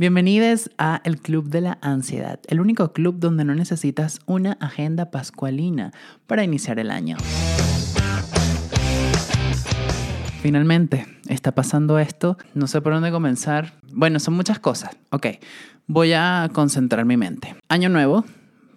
Bienvenidos 0.00 0.70
a 0.78 1.02
el 1.04 1.20
Club 1.20 1.50
de 1.50 1.60
la 1.60 1.76
Ansiedad, 1.82 2.40
el 2.48 2.62
único 2.62 2.94
club 2.94 3.16
donde 3.18 3.44
no 3.44 3.54
necesitas 3.54 4.20
una 4.24 4.52
agenda 4.52 5.10
pascualina 5.10 5.92
para 6.26 6.42
iniciar 6.42 6.78
el 6.78 6.90
año. 6.90 7.18
Finalmente, 10.40 11.06
está 11.28 11.54
pasando 11.54 11.98
esto, 11.98 12.38
no 12.54 12.66
sé 12.66 12.80
por 12.80 12.94
dónde 12.94 13.10
comenzar. 13.10 13.74
Bueno, 13.92 14.20
son 14.20 14.32
muchas 14.32 14.58
cosas. 14.58 14.96
Ok, 15.10 15.26
voy 15.86 16.14
a 16.14 16.48
concentrar 16.50 17.04
mi 17.04 17.18
mente. 17.18 17.54
Año 17.68 17.90
nuevo, 17.90 18.24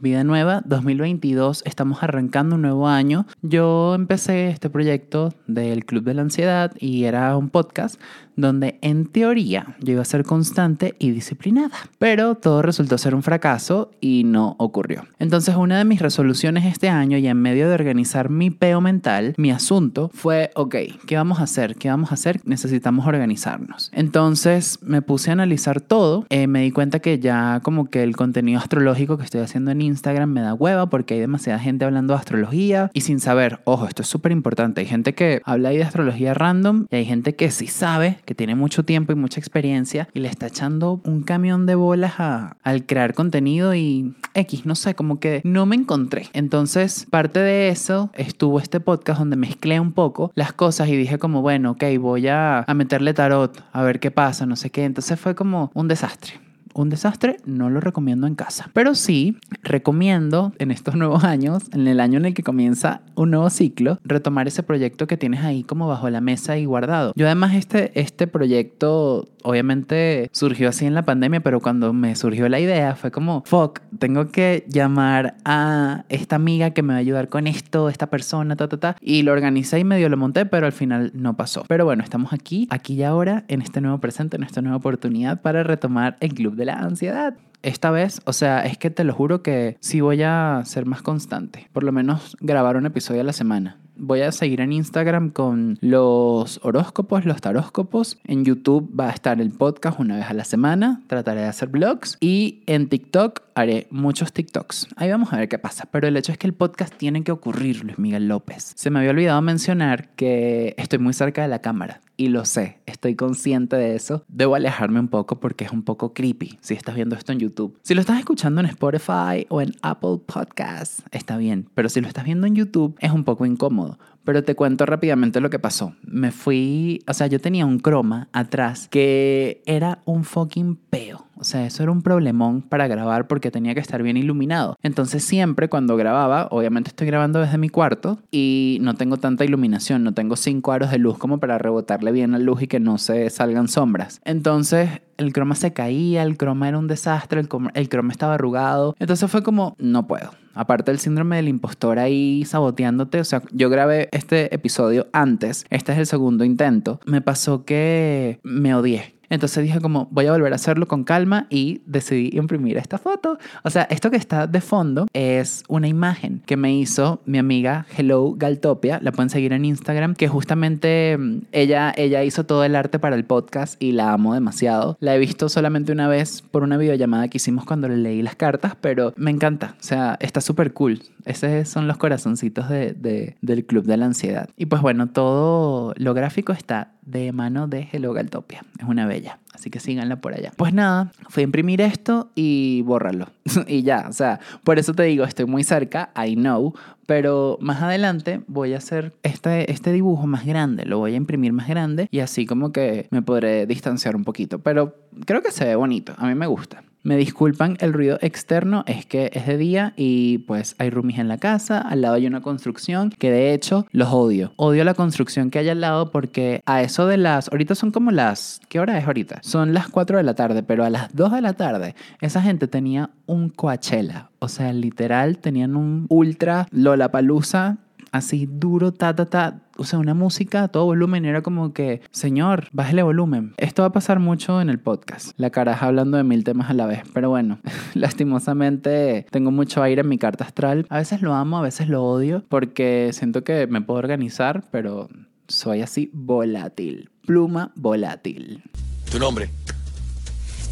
vida 0.03 0.25
nueva, 0.25 0.61
2022, 0.65 1.63
estamos 1.65 2.03
arrancando 2.03 2.57
un 2.57 2.63
nuevo 2.63 2.89
año. 2.89 3.25
Yo 3.41 3.95
empecé 3.95 4.49
este 4.49 4.69
proyecto 4.69 5.33
del 5.47 5.85
Club 5.85 6.03
de 6.03 6.15
la 6.15 6.23
Ansiedad 6.23 6.73
y 6.77 7.05
era 7.05 7.37
un 7.37 7.49
podcast 7.49 8.01
donde 8.35 8.79
en 8.81 9.05
teoría 9.05 9.75
yo 9.79 9.93
iba 9.93 10.01
a 10.01 10.05
ser 10.05 10.23
constante 10.23 10.95
y 10.99 11.11
disciplinada, 11.11 11.75
pero 11.99 12.35
todo 12.35 12.61
resultó 12.61 12.97
ser 12.97 13.15
un 13.15 13.23
fracaso 13.23 13.91
y 14.01 14.23
no 14.23 14.55
ocurrió. 14.59 15.05
Entonces 15.19 15.55
una 15.55 15.77
de 15.77 15.85
mis 15.85 16.01
resoluciones 16.01 16.65
este 16.65 16.89
año 16.89 17.17
y 17.17 17.27
en 17.27 17.41
medio 17.41 17.67
de 17.67 17.75
organizar 17.75 18.29
mi 18.29 18.49
peo 18.49 18.81
mental, 18.81 19.33
mi 19.37 19.51
asunto 19.51 20.09
fue, 20.13 20.51
ok, 20.55 20.75
¿qué 21.05 21.15
vamos 21.15 21.39
a 21.39 21.43
hacer? 21.43 21.75
¿Qué 21.75 21.89
vamos 21.89 22.11
a 22.11 22.15
hacer? 22.15 22.41
Necesitamos 22.45 23.07
organizarnos. 23.07 23.91
Entonces 23.93 24.79
me 24.81 25.01
puse 25.01 25.29
a 25.29 25.33
analizar 25.33 25.81
todo, 25.81 26.25
eh, 26.29 26.47
me 26.47 26.61
di 26.61 26.71
cuenta 26.71 26.99
que 26.99 27.19
ya 27.19 27.61
como 27.63 27.89
que 27.89 28.03
el 28.03 28.15
contenido 28.15 28.59
astrológico 28.59 29.17
que 29.17 29.23
estoy 29.23 29.41
haciendo 29.41 29.71
en 29.71 29.81
Instagram 29.81 30.29
me 30.29 30.41
da 30.41 30.53
hueva 30.53 30.87
porque 30.87 31.15
hay 31.15 31.19
demasiada 31.19 31.59
gente 31.59 31.85
hablando 31.85 32.13
de 32.13 32.19
astrología 32.19 32.89
y 32.93 33.01
sin 33.01 33.19
saber, 33.19 33.61
ojo, 33.65 33.87
esto 33.87 34.01
es 34.01 34.07
súper 34.07 34.31
importante, 34.31 34.81
hay 34.81 34.87
gente 34.87 35.13
que 35.13 35.41
habla 35.45 35.69
ahí 35.69 35.77
de 35.77 35.83
astrología 35.83 36.33
random 36.33 36.87
y 36.89 36.95
hay 36.95 37.05
gente 37.05 37.35
que 37.35 37.51
sí 37.51 37.67
sabe 37.67 38.17
que 38.25 38.35
tiene 38.35 38.55
mucho 38.55 38.83
tiempo 38.83 39.11
y 39.11 39.15
mucha 39.15 39.39
experiencia 39.39 40.07
y 40.13 40.19
le 40.19 40.27
está 40.27 40.47
echando 40.47 41.01
un 41.03 41.23
camión 41.23 41.65
de 41.65 41.75
bolas 41.75 42.13
a, 42.19 42.57
al 42.63 42.85
crear 42.85 43.13
contenido 43.13 43.73
y 43.75 44.13
X, 44.33 44.65
no 44.65 44.75
sé, 44.75 44.95
como 44.95 45.19
que 45.19 45.41
no 45.43 45.65
me 45.65 45.75
encontré. 45.75 46.29
Entonces, 46.33 47.05
parte 47.09 47.39
de 47.39 47.69
eso 47.69 48.09
estuvo 48.15 48.59
este 48.59 48.79
podcast 48.79 49.19
donde 49.19 49.35
mezclé 49.35 49.79
un 49.79 49.93
poco 49.93 50.31
las 50.35 50.53
cosas 50.53 50.89
y 50.89 50.95
dije 50.95 51.19
como, 51.19 51.41
bueno, 51.41 51.71
ok, 51.71 51.83
voy 51.99 52.27
a, 52.27 52.61
a 52.61 52.73
meterle 52.73 53.13
tarot, 53.13 53.63
a 53.71 53.83
ver 53.83 53.99
qué 53.99 54.11
pasa, 54.11 54.45
no 54.45 54.55
sé 54.55 54.69
qué. 54.69 54.85
Entonces 54.85 55.19
fue 55.19 55.35
como 55.35 55.71
un 55.73 55.87
desastre 55.87 56.42
un 56.73 56.89
desastre, 56.89 57.37
no 57.45 57.69
lo 57.69 57.79
recomiendo 57.79 58.27
en 58.27 58.35
casa. 58.35 58.69
Pero 58.73 58.95
sí 58.95 59.37
recomiendo 59.63 60.53
en 60.59 60.71
estos 60.71 60.95
nuevos 61.03 61.23
años, 61.23 61.63
en 61.71 61.87
el 61.87 61.99
año 61.99 62.19
en 62.19 62.25
el 62.25 62.33
que 62.33 62.43
comienza 62.43 63.01
un 63.15 63.31
nuevo 63.31 63.49
ciclo, 63.49 63.99
retomar 64.03 64.47
ese 64.47 64.63
proyecto 64.63 65.07
que 65.07 65.17
tienes 65.17 65.43
ahí 65.43 65.63
como 65.63 65.87
bajo 65.87 66.09
la 66.09 66.21
mesa 66.21 66.57
y 66.57 66.65
guardado. 66.65 67.13
Yo 67.15 67.25
además 67.25 67.55
este, 67.55 67.99
este 67.99 68.27
proyecto 68.27 69.27
obviamente 69.43 70.29
surgió 70.31 70.69
así 70.69 70.85
en 70.85 70.93
la 70.93 71.03
pandemia, 71.03 71.41
pero 71.41 71.59
cuando 71.59 71.93
me 71.93 72.15
surgió 72.15 72.49
la 72.49 72.59
idea 72.59 72.95
fue 72.95 73.11
como, 73.11 73.43
fuck, 73.45 73.81
tengo 73.99 74.29
que 74.29 74.65
llamar 74.67 75.35
a 75.45 76.05
esta 76.09 76.35
amiga 76.35 76.71
que 76.71 76.81
me 76.81 76.93
va 76.93 76.97
a 76.97 76.99
ayudar 76.99 77.29
con 77.29 77.47
esto, 77.47 77.89
esta 77.89 78.07
persona, 78.09 78.55
ta, 78.55 78.67
ta, 78.67 78.77
ta. 78.77 78.95
Y 79.01 79.23
lo 79.23 79.33
organicé 79.33 79.79
y 79.79 79.83
medio 79.83 80.09
lo 80.09 80.17
monté, 80.17 80.45
pero 80.45 80.65
al 80.65 80.71
final 80.71 81.11
no 81.13 81.35
pasó. 81.35 81.65
Pero 81.67 81.85
bueno, 81.85 82.03
estamos 82.03 82.33
aquí, 82.33 82.67
aquí 82.69 82.95
y 82.95 83.03
ahora, 83.03 83.43
en 83.47 83.61
este 83.61 83.81
nuevo 83.81 83.99
presente, 83.99 84.37
en 84.37 84.43
esta 84.43 84.61
nueva 84.61 84.77
oportunidad 84.77 85.41
para 85.41 85.63
retomar 85.63 86.17
el 86.19 86.33
Club 86.33 86.55
de 86.55 86.62
la 86.65 86.75
Ansiedad 86.75 87.35
esta 87.63 87.91
vez, 87.91 88.21
o 88.25 88.33
sea, 88.33 88.65
es 88.65 88.77
que 88.77 88.89
te 88.89 89.05
lo 89.05 89.13
juro 89.13 89.41
que 89.41 89.77
sí 89.79 90.01
voy 90.01 90.21
a 90.21 90.61
ser 90.65 90.85
más 90.85 91.01
constante. 91.01 91.69
Por 91.71 91.83
lo 91.83 91.93
menos 91.93 92.35
grabar 92.41 92.75
un 92.75 92.85
episodio 92.85 93.21
a 93.21 93.23
la 93.23 93.33
semana 93.33 93.77
voy 93.95 94.21
a 94.21 94.31
seguir 94.31 94.61
en 94.61 94.71
Instagram 94.73 95.29
con 95.29 95.77
los 95.81 96.59
horóscopos, 96.63 97.25
los 97.25 97.41
taróscopos. 97.41 98.17
En 98.25 98.45
YouTube 98.45 98.89
va 98.97 99.09
a 99.09 99.11
estar 99.11 99.39
el 99.39 99.51
podcast 99.51 99.99
una 99.99 100.17
vez 100.17 100.25
a 100.25 100.33
la 100.33 100.43
semana. 100.43 101.01
Trataré 101.07 101.41
de 101.41 101.47
hacer 101.47 101.69
vlogs. 101.69 102.17
Y 102.19 102.63
en 102.65 102.89
TikTok 102.89 103.41
haré 103.55 103.87
muchos 103.91 104.33
TikToks. 104.33 104.87
Ahí 104.95 105.09
vamos 105.09 105.33
a 105.33 105.37
ver 105.37 105.49
qué 105.49 105.57
pasa. 105.57 105.87
Pero 105.91 106.07
el 106.07 106.17
hecho 106.17 106.31
es 106.31 106.37
que 106.37 106.47
el 106.47 106.53
podcast 106.53 106.93
tiene 106.95 107.23
que 107.23 107.31
ocurrir, 107.31 107.83
Luis 107.83 107.99
Miguel 107.99 108.27
López. 108.27 108.73
Se 108.75 108.89
me 108.89 108.99
había 108.99 109.11
olvidado 109.11 109.41
mencionar 109.41 110.09
que 110.15 110.75
estoy 110.77 110.99
muy 110.99 111.13
cerca 111.13 111.41
de 111.41 111.47
la 111.47 111.59
cámara. 111.59 112.01
Y 112.15 112.29
lo 112.29 112.45
sé, 112.45 112.79
estoy 112.85 113.15
consciente 113.15 113.75
de 113.75 113.95
eso. 113.95 114.23
Debo 114.27 114.55
alejarme 114.55 114.99
un 114.99 115.07
poco 115.07 115.39
porque 115.39 115.65
es 115.65 115.71
un 115.71 115.83
poco 115.83 116.13
creepy 116.13 116.57
si 116.61 116.73
estás 116.73 116.95
viendo 116.95 117.15
esto 117.15 117.31
en 117.31 117.39
YouTube. 117.39 117.77
Si 117.81 117.95
lo 117.95 118.01
estás 118.01 118.19
escuchando 118.19 118.61
en 118.61 118.67
Spotify 118.67 119.47
o 119.49 119.61
en 119.61 119.73
Apple 119.81 120.19
Podcasts, 120.25 121.03
está 121.11 121.37
bien. 121.37 121.69
Pero 121.73 121.89
si 121.89 122.01
lo 122.01 122.07
estás 122.07 122.25
viendo 122.25 122.45
en 122.45 122.55
YouTube, 122.55 122.95
es 122.99 123.11
un 123.11 123.23
poco 123.23 123.45
incómodo 123.45 123.97
pero 124.23 124.43
te 124.43 124.55
cuento 124.55 124.85
rápidamente 124.85 125.41
lo 125.41 125.49
que 125.49 125.59
pasó. 125.59 125.95
Me 126.03 126.31
fui, 126.31 127.03
o 127.07 127.13
sea, 127.13 127.27
yo 127.27 127.39
tenía 127.39 127.65
un 127.65 127.79
croma 127.79 128.29
atrás 128.31 128.87
que 128.87 129.61
era 129.65 130.01
un 130.05 130.23
fucking 130.23 130.75
peo. 130.75 131.22
O 131.37 131.43
sea, 131.43 131.65
eso 131.65 131.83
era 131.83 131.91
un 131.91 132.01
problemón 132.01 132.61
para 132.61 132.87
grabar 132.87 133.27
porque 133.27 133.51
tenía 133.51 133.73
que 133.73 133.79
estar 133.79 134.03
bien 134.03 134.17
iluminado. 134.17 134.77
Entonces 134.83 135.23
siempre 135.23 135.69
cuando 135.69 135.97
grababa, 135.97 136.47
obviamente 136.51 136.89
estoy 136.89 137.07
grabando 137.07 137.39
desde 137.39 137.57
mi 137.57 137.69
cuarto 137.69 138.19
y 138.31 138.77
no 138.81 138.95
tengo 138.95 139.17
tanta 139.17 139.43
iluminación, 139.43 140.03
no 140.03 140.13
tengo 140.13 140.35
cinco 140.35 140.71
aros 140.71 140.91
de 140.91 140.99
luz 140.99 141.17
como 141.17 141.39
para 141.39 141.57
rebotarle 141.57 142.11
bien 142.11 142.31
la 142.31 142.39
luz 142.39 142.61
y 142.61 142.67
que 142.67 142.79
no 142.79 142.97
se 142.97 143.29
salgan 143.29 143.67
sombras. 143.67 144.21
Entonces 144.25 145.01
el 145.17 145.33
croma 145.33 145.55
se 145.55 145.73
caía, 145.73 146.23
el 146.23 146.37
croma 146.37 146.67
era 146.67 146.77
un 146.77 146.87
desastre, 146.87 147.39
el, 147.39 147.89
croma 147.89 148.11
estaba 148.11 148.35
arrugado. 148.35 148.95
Entonces 148.99 149.29
fue 149.29 149.43
como, 149.43 149.75
no 149.79 150.07
puedo. 150.07 150.31
Aparte 150.53 150.91
del 150.91 150.99
síndrome 150.99 151.37
del 151.37 151.47
impostor 151.47 151.97
ahí 151.97 152.45
saboteándote, 152.45 153.19
o 153.19 153.23
sea, 153.23 153.41
yo 153.51 153.69
grabé 153.69 154.09
este 154.11 154.53
episodio 154.53 155.07
antes, 155.11 155.65
este 155.71 155.93
es 155.93 155.97
el 155.97 156.05
segundo 156.05 156.43
intento, 156.43 156.99
me 157.05 157.21
pasó 157.21 157.65
que 157.65 158.39
me 158.43 158.75
odié. 158.75 159.12
Entonces 159.29 159.63
dije 159.63 159.79
como, 159.79 160.07
voy 160.11 160.27
a 160.27 160.31
volver 160.31 160.53
a 160.53 160.55
hacerlo 160.55 160.87
con 160.87 161.03
calma 161.03 161.47
y 161.49 161.81
decidí 161.85 162.29
imprimir 162.37 162.77
esta 162.77 162.97
foto. 162.97 163.37
O 163.63 163.69
sea, 163.69 163.83
esto 163.83 164.11
que 164.11 164.17
está 164.17 164.47
de 164.47 164.61
fondo 164.61 165.07
es 165.13 165.63
una 165.67 165.87
imagen 165.87 166.41
que 166.45 166.57
me 166.57 166.73
hizo 166.75 167.21
mi 167.25 167.37
amiga 167.37 167.85
Hello 167.97 168.33
Galtopia, 168.35 168.99
la 169.01 169.11
pueden 169.11 169.29
seguir 169.29 169.53
en 169.53 169.65
Instagram, 169.65 170.15
que 170.15 170.27
justamente 170.27 171.17
mm, 171.17 171.39
ella, 171.51 171.93
ella 171.95 172.23
hizo 172.23 172.45
todo 172.45 172.63
el 172.63 172.75
arte 172.75 172.99
para 172.99 173.15
el 173.15 173.25
podcast 173.25 173.81
y 173.81 173.91
la 173.91 174.13
amo 174.13 174.33
demasiado. 174.33 174.97
La 174.99 175.15
he 175.15 175.19
visto 175.19 175.49
solamente 175.49 175.91
una 175.91 176.07
vez 176.07 176.41
por 176.41 176.63
una 176.63 176.77
videollamada 176.77 177.27
que 177.27 177.37
hicimos 177.37 177.65
cuando 177.65 177.87
le 177.87 177.97
leí 177.97 178.21
las 178.21 178.35
cartas, 178.35 178.75
pero 178.79 179.13
me 179.15 179.31
encanta. 179.31 179.75
O 179.79 179.83
sea, 179.83 180.17
está 180.19 180.41
súper 180.41 180.73
cool. 180.73 181.01
Esos 181.25 181.69
son 181.69 181.87
los 181.87 181.97
corazoncitos 181.97 182.69
de, 182.69 183.35
del 183.41 183.65
Club 183.65 183.85
de 183.85 183.97
la 183.97 184.05
Ansiedad. 184.05 184.49
Y 184.57 184.65
pues 184.65 184.81
bueno, 184.81 185.07
todo 185.09 185.93
lo 185.97 186.13
gráfico 186.13 186.51
está 186.51 186.93
de 187.05 187.31
mano 187.31 187.67
de 187.67 187.87
Hello 187.91 188.13
Galtopia. 188.13 188.63
Es 188.79 188.85
una 188.85 189.05
bella, 189.05 189.39
así 189.53 189.69
que 189.69 189.79
síganla 189.79 190.17
por 190.17 190.33
allá. 190.33 190.51
Pues 190.55 190.73
nada, 190.73 191.11
fui 191.29 191.41
a 191.41 191.45
imprimir 191.45 191.81
esto 191.81 192.29
y 192.35 192.81
bórralo. 192.83 193.27
y 193.67 193.83
ya, 193.83 194.05
o 194.09 194.13
sea, 194.13 194.39
por 194.63 194.79
eso 194.79 194.93
te 194.93 195.03
digo, 195.03 195.23
estoy 195.23 195.45
muy 195.45 195.63
cerca, 195.63 196.11
I 196.15 196.35
know, 196.35 196.73
pero 197.05 197.57
más 197.61 197.81
adelante 197.81 198.41
voy 198.47 198.73
a 198.73 198.77
hacer 198.77 199.13
este, 199.23 199.71
este 199.71 199.91
dibujo 199.91 200.27
más 200.27 200.45
grande, 200.45 200.85
lo 200.85 200.99
voy 200.99 201.13
a 201.13 201.17
imprimir 201.17 201.53
más 201.53 201.67
grande 201.67 202.07
y 202.11 202.19
así 202.19 202.45
como 202.45 202.71
que 202.71 203.07
me 203.11 203.21
podré 203.21 203.65
distanciar 203.65 204.15
un 204.15 204.23
poquito. 204.23 204.59
Pero 204.59 204.95
creo 205.25 205.41
que 205.41 205.51
se 205.51 205.65
ve 205.65 205.75
bonito, 205.75 206.13
a 206.17 206.27
mí 206.27 206.35
me 206.35 206.47
gusta. 206.47 206.83
Me 207.03 207.17
disculpan 207.17 207.75
el 207.81 207.91
ruido 207.91 208.17
externo, 208.21 208.85
es 208.87 209.05
que 209.05 209.29
es 209.33 209.45
de 209.45 209.57
día 209.57 209.91
y 209.97 210.37
pues 210.39 210.75
hay 210.77 210.89
roomies 210.89 211.19
en 211.19 211.27
la 211.27 211.37
casa, 211.37 211.79
al 211.79 211.99
lado 211.99 212.15
hay 212.15 212.27
una 212.27 212.39
construcción 212.39 213.09
que 213.09 213.29
de 213.29 213.53
hecho 213.53 213.85
los 213.91 214.07
odio. 214.13 214.53
Odio 214.55 214.85
la 214.85 214.93
construcción 214.93 215.49
que 215.49 215.59
hay 215.59 215.67
al 215.67 215.81
lado 215.81 216.11
porque 216.11 216.61
a 216.65 216.81
eso 216.81 217.05
de 217.05 217.17
las, 217.17 217.49
ahorita 217.51 217.75
son 217.75 217.91
como 217.91 218.11
las, 218.11 218.61
¿qué 218.69 218.79
hora 218.79 218.97
es 218.97 219.05
ahorita? 219.05 219.39
Son 219.43 219.73
las 219.73 219.89
4 219.89 220.15
de 220.15 220.23
la 220.23 220.33
tarde, 220.33 220.63
pero 220.63 220.85
a 220.85 220.89
las 220.89 221.13
2 221.13 221.33
de 221.33 221.41
la 221.41 221.51
tarde 221.53 221.93
esa 222.21 222.41
gente 222.41 222.69
tenía 222.69 223.09
un 223.25 223.49
Coachella, 223.49 224.29
o 224.39 224.47
sea, 224.47 224.71
literal 224.71 225.39
tenían 225.39 225.75
un 225.75 226.05
ultra 226.07 226.67
Lollapalooza 226.71 227.79
así 228.13 228.47
duro, 228.49 228.93
ta, 228.93 229.15
ta, 229.15 229.25
ta, 229.25 229.59
o 229.75 229.83
sea, 229.83 229.99
una 229.99 230.13
música 230.13 230.63
a 230.63 230.67
todo 230.69 230.85
volumen. 230.85 231.25
era 231.25 231.41
como 231.41 231.73
que, 231.73 232.01
señor, 232.11 232.67
bájale 232.71 233.03
volumen. 233.03 233.53
Esto 233.57 233.81
va 233.81 233.87
a 233.87 233.91
pasar 233.91 234.19
mucho 234.19 234.61
en 234.61 234.69
el 234.69 234.79
podcast. 234.79 235.31
La 235.37 235.49
caraja 235.49 235.87
hablando 235.87 236.17
de 236.17 236.23
mil 236.23 236.43
temas 236.43 236.69
a 236.69 236.73
la 236.73 236.85
vez. 236.85 237.01
Pero 237.13 237.29
bueno, 237.29 237.59
lastimosamente 237.95 239.25
tengo 239.31 239.51
mucho 239.51 239.81
aire 239.81 240.01
en 240.01 240.09
mi 240.09 240.19
carta 240.19 240.45
astral. 240.45 240.85
A 240.89 240.99
veces 240.99 241.21
lo 241.21 241.33
amo, 241.33 241.57
a 241.57 241.63
veces 241.63 241.89
lo 241.89 242.03
odio, 242.03 242.43
porque 242.47 243.09
siento 243.13 243.43
que 243.43 243.65
me 243.67 243.81
puedo 243.81 243.97
organizar, 243.97 244.63
pero 244.71 245.09
soy 245.47 245.81
así 245.81 246.11
volátil. 246.13 247.09
Pluma 247.25 247.71
volátil. 247.75 248.63
¿Tu 249.11 249.17
nombre? 249.17 249.49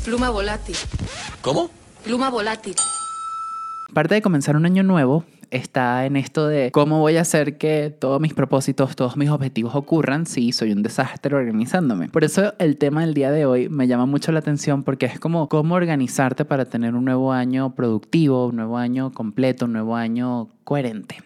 Pluma 0.06 0.30
volátil. 0.30 0.76
¿Cómo? 1.42 1.72
Pluma 2.04 2.30
volátil. 2.30 2.76
Parte 3.94 4.16
de 4.16 4.22
comenzar 4.22 4.56
un 4.56 4.66
año 4.66 4.84
nuevo, 4.84 5.26
está 5.52 6.06
en 6.06 6.16
esto 6.16 6.48
de 6.48 6.72
cómo 6.72 7.00
voy 7.00 7.18
a 7.18 7.22
hacer 7.22 7.58
que 7.58 7.94
todos 7.98 8.20
mis 8.20 8.34
propósitos, 8.34 8.96
todos 8.96 9.18
mis 9.18 9.30
objetivos 9.30 9.76
ocurran 9.76 10.26
si 10.26 10.52
soy 10.52 10.72
un 10.72 10.82
desastre 10.82 11.36
organizándome. 11.36 12.10
Por 12.10 12.24
eso 12.24 12.54
el 12.58 12.78
tema 12.78 13.02
del 13.02 13.14
día 13.14 13.32
de 13.32 13.46
hoy 13.46 13.70
me 13.70 13.88
llama 13.88 14.06
mucho 14.06 14.32
la 14.32 14.40
atención 14.40 14.84
porque 14.84 15.06
es 15.06 15.20
como 15.20 15.50
cómo 15.50 15.76
organizarte 15.76 16.46
para 16.46 16.66
tener 16.66 16.96
un 16.96 17.06
nuevo 17.06 17.34
año 17.34 17.76
productivo, 17.76 18.48
un 18.48 18.56
nuevo 18.56 18.78
año 18.78 19.12
completo, 19.12 19.66
un 19.66 19.74
nuevo 19.74 19.96
año 19.96 20.48
coherente. 20.64 21.18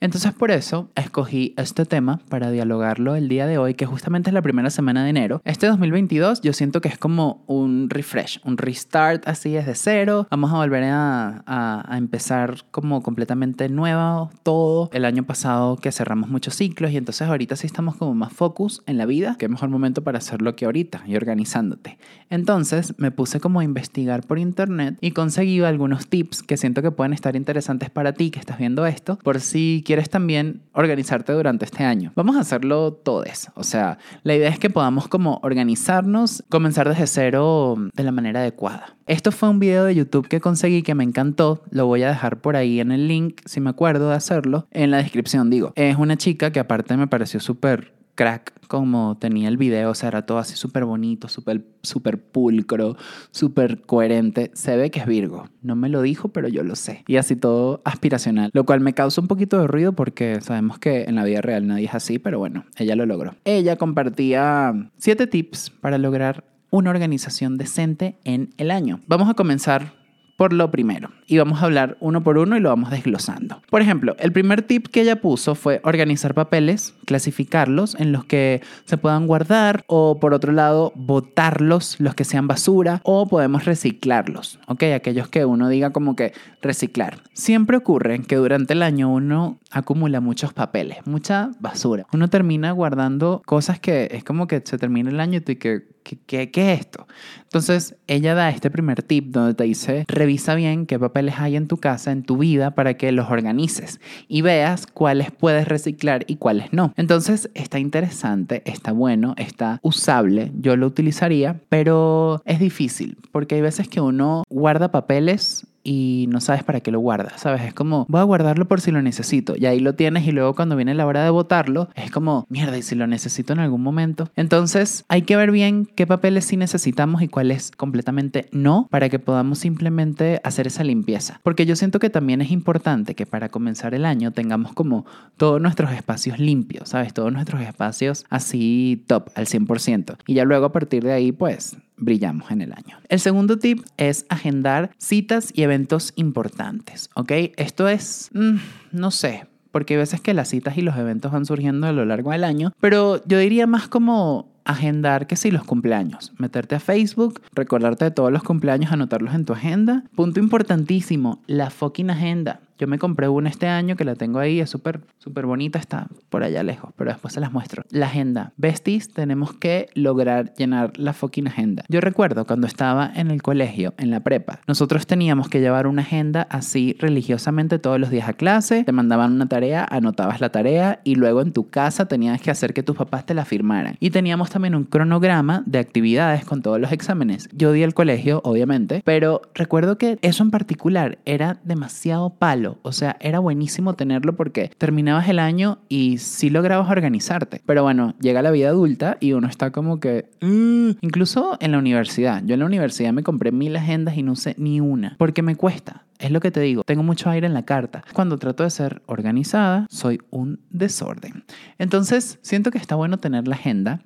Entonces 0.00 0.32
por 0.32 0.50
eso 0.50 0.90
escogí 0.94 1.52
este 1.58 1.84
tema 1.84 2.20
para 2.30 2.50
dialogarlo 2.50 3.16
el 3.16 3.28
día 3.28 3.46
de 3.46 3.58
hoy, 3.58 3.74
que 3.74 3.84
justamente 3.84 4.30
es 4.30 4.34
la 4.34 4.40
primera 4.40 4.70
semana 4.70 5.04
de 5.04 5.10
enero. 5.10 5.42
Este 5.44 5.66
2022 5.66 6.40
yo 6.40 6.54
siento 6.54 6.80
que 6.80 6.88
es 6.88 6.96
como 6.96 7.44
un 7.46 7.90
refresh, 7.90 8.40
un 8.44 8.56
restart 8.56 9.28
así 9.28 9.50
desde 9.50 9.74
cero. 9.74 10.26
Vamos 10.30 10.52
a 10.52 10.56
volver 10.56 10.84
a, 10.84 11.42
a, 11.46 11.84
a 11.86 11.98
empezar 11.98 12.64
como 12.70 13.02
completamente 13.02 13.68
nuevo 13.68 14.30
todo. 14.42 14.88
El 14.94 15.04
año 15.04 15.24
pasado 15.24 15.76
que 15.76 15.92
cerramos 15.92 16.30
muchos 16.30 16.54
ciclos 16.54 16.92
y 16.92 16.96
entonces 16.96 17.28
ahorita 17.28 17.56
sí 17.56 17.66
estamos 17.66 17.96
como 17.96 18.14
más 18.14 18.32
focus 18.32 18.82
en 18.86 18.96
la 18.96 19.04
vida. 19.04 19.36
Qué 19.38 19.48
mejor 19.48 19.68
momento 19.68 20.02
para 20.02 20.18
hacerlo 20.18 20.56
que 20.56 20.64
ahorita 20.64 21.02
y 21.06 21.16
organizándote. 21.16 21.98
Entonces 22.30 22.94
me 22.96 23.10
puse 23.10 23.38
como 23.38 23.60
a 23.60 23.64
investigar 23.64 24.26
por 24.26 24.38
internet 24.38 24.96
y 25.02 25.10
conseguí 25.10 25.60
algunos 25.60 26.06
tips 26.06 26.42
que 26.42 26.56
siento 26.56 26.80
que 26.80 26.90
pueden 26.90 27.12
estar 27.12 27.36
interesantes 27.36 27.90
para 27.90 28.14
ti 28.14 28.30
que 28.30 28.38
estás 28.38 28.56
viendo 28.56 28.69
esto, 28.86 29.18
por 29.22 29.40
si 29.40 29.82
quieres 29.86 30.10
también 30.10 30.62
organizarte 30.72 31.32
durante 31.32 31.64
este 31.64 31.84
año. 31.84 32.12
Vamos 32.16 32.36
a 32.36 32.40
hacerlo 32.40 32.92
todos. 32.92 33.20
O 33.54 33.64
sea, 33.64 33.98
la 34.22 34.34
idea 34.34 34.48
es 34.48 34.58
que 34.58 34.70
podamos 34.70 35.08
como 35.08 35.40
organizarnos, 35.42 36.42
comenzar 36.48 36.88
desde 36.88 37.06
cero 37.06 37.76
de 37.94 38.02
la 38.02 38.12
manera 38.12 38.40
adecuada. 38.40 38.96
Esto 39.06 39.32
fue 39.32 39.48
un 39.48 39.58
video 39.58 39.84
de 39.84 39.94
YouTube 39.94 40.28
que 40.28 40.40
conseguí 40.40 40.82
que 40.82 40.94
me 40.94 41.04
encantó. 41.04 41.62
Lo 41.70 41.86
voy 41.86 42.02
a 42.02 42.08
dejar 42.08 42.40
por 42.40 42.56
ahí 42.56 42.80
en 42.80 42.92
el 42.92 43.08
link, 43.08 43.40
si 43.44 43.60
me 43.60 43.70
acuerdo 43.70 44.08
de 44.08 44.14
hacerlo, 44.14 44.66
en 44.70 44.90
la 44.90 44.98
descripción 44.98 45.50
digo. 45.50 45.72
Es 45.76 45.96
una 45.96 46.16
chica 46.16 46.50
que 46.52 46.60
aparte 46.60 46.96
me 46.96 47.06
pareció 47.06 47.40
súper 47.40 47.99
crack 48.20 48.52
como 48.68 49.16
tenía 49.18 49.48
el 49.48 49.56
video, 49.56 49.90
o 49.90 49.94
sea, 49.94 50.10
era 50.10 50.26
todo 50.26 50.36
así 50.36 50.54
súper 50.54 50.84
bonito, 50.84 51.26
súper 51.26 51.64
super 51.82 52.22
pulcro, 52.22 52.96
súper 53.30 53.80
coherente. 53.80 54.50
Se 54.52 54.76
ve 54.76 54.90
que 54.90 55.00
es 55.00 55.06
Virgo. 55.06 55.48
No 55.62 55.74
me 55.74 55.88
lo 55.88 56.02
dijo, 56.02 56.28
pero 56.28 56.46
yo 56.46 56.62
lo 56.62 56.76
sé. 56.76 57.02
Y 57.08 57.16
así 57.16 57.34
todo 57.34 57.80
aspiracional, 57.86 58.50
lo 58.52 58.64
cual 58.66 58.80
me 58.80 58.92
causa 58.92 59.22
un 59.22 59.26
poquito 59.26 59.58
de 59.58 59.66
ruido 59.66 59.94
porque 59.94 60.42
sabemos 60.42 60.78
que 60.78 61.04
en 61.04 61.14
la 61.14 61.24
vida 61.24 61.40
real 61.40 61.66
nadie 61.66 61.86
es 61.86 61.94
así, 61.94 62.18
pero 62.18 62.38
bueno, 62.38 62.66
ella 62.76 62.94
lo 62.94 63.06
logró. 63.06 63.34
Ella 63.46 63.76
compartía 63.76 64.90
siete 64.98 65.26
tips 65.26 65.70
para 65.70 65.96
lograr 65.96 66.44
una 66.68 66.90
organización 66.90 67.56
decente 67.56 68.18
en 68.24 68.50
el 68.58 68.70
año. 68.70 69.00
Vamos 69.06 69.30
a 69.30 69.34
comenzar 69.34 69.99
por 70.40 70.54
lo 70.54 70.70
primero. 70.70 71.10
Y 71.26 71.36
vamos 71.36 71.60
a 71.60 71.66
hablar 71.66 71.98
uno 72.00 72.22
por 72.22 72.38
uno 72.38 72.56
y 72.56 72.60
lo 72.60 72.70
vamos 72.70 72.90
desglosando. 72.90 73.60
Por 73.68 73.82
ejemplo, 73.82 74.16
el 74.18 74.32
primer 74.32 74.62
tip 74.62 74.86
que 74.86 75.02
ella 75.02 75.20
puso 75.20 75.54
fue 75.54 75.82
organizar 75.84 76.32
papeles, 76.32 76.94
clasificarlos 77.04 77.94
en 77.96 78.10
los 78.10 78.24
que 78.24 78.62
se 78.86 78.96
puedan 78.96 79.26
guardar 79.26 79.84
o 79.86 80.18
por 80.18 80.32
otro 80.32 80.52
lado 80.52 80.94
botarlos, 80.94 82.00
los 82.00 82.14
que 82.14 82.24
sean 82.24 82.48
basura 82.48 83.02
o 83.04 83.28
podemos 83.28 83.66
reciclarlos, 83.66 84.58
¿ok? 84.66 84.84
Aquellos 84.94 85.28
que 85.28 85.44
uno 85.44 85.68
diga 85.68 85.90
como 85.90 86.16
que 86.16 86.32
reciclar. 86.62 87.18
Siempre 87.34 87.76
ocurre 87.76 88.22
que 88.22 88.36
durante 88.36 88.72
el 88.72 88.82
año 88.82 89.12
uno 89.12 89.58
acumula 89.70 90.22
muchos 90.22 90.54
papeles, 90.54 91.06
mucha 91.06 91.50
basura. 91.60 92.06
Uno 92.14 92.28
termina 92.28 92.72
guardando 92.72 93.42
cosas 93.44 93.78
que 93.78 94.08
es 94.12 94.24
como 94.24 94.46
que 94.46 94.62
se 94.64 94.78
termina 94.78 95.10
el 95.10 95.20
año 95.20 95.40
y 95.46 95.56
que 95.56 95.99
¿Qué, 96.02 96.50
¿Qué, 96.50 96.72
es 96.72 96.80
esto? 96.80 97.06
Entonces, 97.42 97.96
ella 98.06 98.34
da 98.34 98.50
este 98.50 98.70
primer 98.70 99.02
tip 99.02 99.26
donde 99.32 99.54
te 99.54 99.64
dice, 99.64 100.04
revisa 100.08 100.54
bien 100.54 100.86
qué 100.86 100.98
papeles 100.98 101.36
hay 101.38 101.56
en 101.56 101.68
tu 101.68 101.76
casa, 101.76 102.12
en 102.12 102.22
tu 102.22 102.38
vida, 102.38 102.74
para 102.74 102.94
que 102.94 103.12
los 103.12 103.30
organices 103.30 104.00
y 104.28 104.42
veas 104.42 104.86
cuáles 104.86 105.30
puedes 105.30 105.68
reciclar 105.68 106.24
y 106.26 106.36
cuáles 106.36 106.72
no. 106.72 106.92
Entonces, 106.96 107.50
está 107.54 107.78
interesante, 107.78 108.62
está 108.64 108.92
bueno, 108.92 109.34
está 109.36 109.78
usable, 109.82 110.52
yo 110.58 110.76
lo 110.76 110.86
utilizaría, 110.86 111.60
pero 111.68 112.42
es 112.44 112.60
difícil 112.60 113.18
porque 113.32 113.56
hay 113.56 113.60
veces 113.60 113.88
que 113.88 114.00
uno 114.00 114.44
guarda 114.48 114.90
papeles 114.90 115.66
y 115.82 116.26
no 116.28 116.40
sabes 116.40 116.64
para 116.64 116.80
qué 116.80 116.90
lo 116.90 117.00
guardas, 117.00 117.40
¿sabes? 117.40 117.62
Es 117.62 117.74
como, 117.74 118.06
voy 118.08 118.20
a 118.20 118.24
guardarlo 118.24 118.66
por 118.66 118.80
si 118.80 118.90
lo 118.90 119.02
necesito. 119.02 119.54
Y 119.56 119.66
ahí 119.66 119.80
lo 119.80 119.94
tienes 119.94 120.26
y 120.26 120.32
luego 120.32 120.54
cuando 120.54 120.76
viene 120.76 120.94
la 120.94 121.06
hora 121.06 121.24
de 121.24 121.30
votarlo, 121.30 121.88
es 121.94 122.10
como, 122.10 122.46
mierda, 122.48 122.76
¿y 122.76 122.82
si 122.82 122.94
lo 122.94 123.06
necesito 123.06 123.52
en 123.52 123.60
algún 123.60 123.82
momento? 123.82 124.30
Entonces, 124.36 125.04
hay 125.08 125.22
que 125.22 125.36
ver 125.36 125.50
bien 125.50 125.86
qué 125.86 126.06
papeles 126.06 126.44
sí 126.44 126.56
necesitamos 126.56 127.22
y 127.22 127.28
cuáles 127.28 127.70
completamente 127.70 128.48
no, 128.52 128.88
para 128.90 129.08
que 129.08 129.18
podamos 129.18 129.58
simplemente 129.58 130.40
hacer 130.44 130.66
esa 130.66 130.84
limpieza. 130.84 131.40
Porque 131.42 131.66
yo 131.66 131.76
siento 131.76 131.98
que 131.98 132.10
también 132.10 132.40
es 132.40 132.50
importante 132.50 133.14
que 133.14 133.26
para 133.26 133.48
comenzar 133.48 133.94
el 133.94 134.04
año 134.04 134.32
tengamos 134.32 134.72
como 134.72 135.06
todos 135.36 135.60
nuestros 135.60 135.92
espacios 135.92 136.38
limpios, 136.38 136.90
¿sabes? 136.90 137.14
Todos 137.14 137.32
nuestros 137.32 137.62
espacios 137.62 138.24
así 138.28 139.04
top, 139.06 139.30
al 139.34 139.46
100%. 139.46 140.16
Y 140.26 140.34
ya 140.34 140.44
luego 140.44 140.66
a 140.66 140.72
partir 140.72 141.02
de 141.02 141.12
ahí, 141.12 141.32
pues, 141.32 141.76
brillamos 142.00 142.50
en 142.50 142.62
el 142.62 142.72
año. 142.72 142.98
El 143.08 143.20
segundo 143.20 143.58
tip 143.58 143.84
es 143.96 144.26
agendar 144.28 144.90
citas 144.98 145.52
y 145.54 145.62
eventos 145.62 146.12
importantes, 146.16 147.10
¿ok? 147.14 147.32
Esto 147.56 147.88
es, 147.88 148.30
mm, 148.32 148.56
no 148.92 149.10
sé, 149.10 149.46
porque 149.70 149.94
hay 149.94 149.98
veces 149.98 150.20
que 150.20 150.34
las 150.34 150.48
citas 150.48 150.76
y 150.76 150.82
los 150.82 150.96
eventos 150.96 151.32
van 151.32 151.46
surgiendo 151.46 151.86
a 151.86 151.92
lo 151.92 152.04
largo 152.04 152.32
del 152.32 152.44
año, 152.44 152.72
pero 152.80 153.22
yo 153.26 153.38
diría 153.38 153.66
más 153.66 153.88
como 153.88 154.50
agendar 154.64 155.26
que 155.26 155.36
si 155.36 155.50
los 155.50 155.64
cumpleaños, 155.64 156.32
meterte 156.38 156.74
a 156.74 156.80
Facebook, 156.80 157.40
recordarte 157.54 158.06
de 158.06 158.10
todos 158.10 158.30
los 158.30 158.42
cumpleaños, 158.42 158.92
anotarlos 158.92 159.34
en 159.34 159.44
tu 159.44 159.52
agenda. 159.52 160.04
Punto 160.14 160.40
importantísimo, 160.40 161.42
la 161.46 161.70
fucking 161.70 162.10
agenda. 162.10 162.60
Yo 162.80 162.86
me 162.86 162.98
compré 162.98 163.28
una 163.28 163.50
este 163.50 163.68
año 163.68 163.94
que 163.94 164.06
la 164.06 164.14
tengo 164.14 164.38
ahí, 164.38 164.58
es 164.58 164.70
súper, 164.70 165.02
súper 165.18 165.44
bonita, 165.44 165.78
está 165.78 166.06
por 166.30 166.42
allá 166.42 166.62
lejos, 166.62 166.94
pero 166.96 167.10
después 167.10 167.34
se 167.34 167.40
las 167.40 167.52
muestro. 167.52 167.84
La 167.90 168.06
agenda. 168.06 168.54
Besties, 168.56 169.12
tenemos 169.12 169.52
que 169.52 169.90
lograr 169.92 170.54
llenar 170.54 170.98
la 170.98 171.12
fucking 171.12 171.46
agenda. 171.48 171.84
Yo 171.90 172.00
recuerdo 172.00 172.46
cuando 172.46 172.66
estaba 172.66 173.12
en 173.14 173.30
el 173.30 173.42
colegio, 173.42 173.92
en 173.98 174.10
la 174.10 174.20
prepa, 174.20 174.60
nosotros 174.66 175.06
teníamos 175.06 175.50
que 175.50 175.60
llevar 175.60 175.86
una 175.86 176.00
agenda 176.00 176.46
así 176.48 176.96
religiosamente 176.98 177.78
todos 177.78 178.00
los 178.00 178.08
días 178.08 178.30
a 178.30 178.32
clase, 178.32 178.82
te 178.84 178.92
mandaban 178.92 179.34
una 179.34 179.46
tarea, 179.46 179.86
anotabas 179.90 180.40
la 180.40 180.48
tarea 180.48 181.00
y 181.04 181.16
luego 181.16 181.42
en 181.42 181.52
tu 181.52 181.68
casa 181.68 182.08
tenías 182.08 182.40
que 182.40 182.50
hacer 182.50 182.72
que 182.72 182.82
tus 182.82 182.96
papás 182.96 183.26
te 183.26 183.34
la 183.34 183.44
firmaran. 183.44 183.98
Y 184.00 184.08
teníamos 184.08 184.48
también 184.48 184.74
un 184.74 184.84
cronograma 184.84 185.64
de 185.66 185.80
actividades 185.80 186.46
con 186.46 186.62
todos 186.62 186.80
los 186.80 186.92
exámenes. 186.92 187.50
Yo 187.52 187.72
di 187.72 187.82
el 187.82 187.92
colegio, 187.92 188.40
obviamente, 188.42 189.02
pero 189.04 189.42
recuerdo 189.52 189.98
que 189.98 190.18
eso 190.22 190.42
en 190.42 190.50
particular 190.50 191.18
era 191.26 191.58
demasiado 191.62 192.30
palo 192.30 192.69
o 192.82 192.92
sea, 192.92 193.16
era 193.20 193.38
buenísimo 193.38 193.94
tenerlo 193.94 194.36
porque 194.36 194.70
terminabas 194.78 195.28
el 195.28 195.38
año 195.38 195.78
y 195.88 196.18
sí 196.18 196.50
lograbas 196.50 196.90
organizarte. 196.90 197.60
Pero 197.66 197.82
bueno, 197.82 198.14
llega 198.20 198.42
la 198.42 198.50
vida 198.50 198.68
adulta 198.68 199.16
y 199.20 199.32
uno 199.32 199.48
está 199.48 199.70
como 199.70 200.00
que... 200.00 200.30
Mm". 200.40 200.98
Incluso 201.00 201.56
en 201.60 201.72
la 201.72 201.78
universidad. 201.78 202.42
Yo 202.44 202.54
en 202.54 202.60
la 202.60 202.66
universidad 202.66 203.12
me 203.12 203.22
compré 203.22 203.52
mil 203.52 203.76
agendas 203.76 204.16
y 204.16 204.22
no 204.22 204.32
usé 204.32 204.54
ni 204.58 204.80
una. 204.80 205.16
Porque 205.18 205.42
me 205.42 205.56
cuesta. 205.56 206.04
Es 206.18 206.30
lo 206.30 206.40
que 206.40 206.50
te 206.50 206.60
digo, 206.60 206.84
tengo 206.84 207.02
mucho 207.02 207.30
aire 207.30 207.46
en 207.46 207.54
la 207.54 207.64
carta. 207.64 208.04
Cuando 208.12 208.36
trato 208.36 208.62
de 208.62 208.70
ser 208.70 209.02
organizada, 209.06 209.86
soy 209.88 210.20
un 210.28 210.60
desorden. 210.68 211.44
Entonces, 211.78 212.38
siento 212.42 212.70
que 212.70 212.78
está 212.78 212.94
bueno 212.94 213.18
tener 213.18 213.48
la 213.48 213.54
agenda 213.54 214.02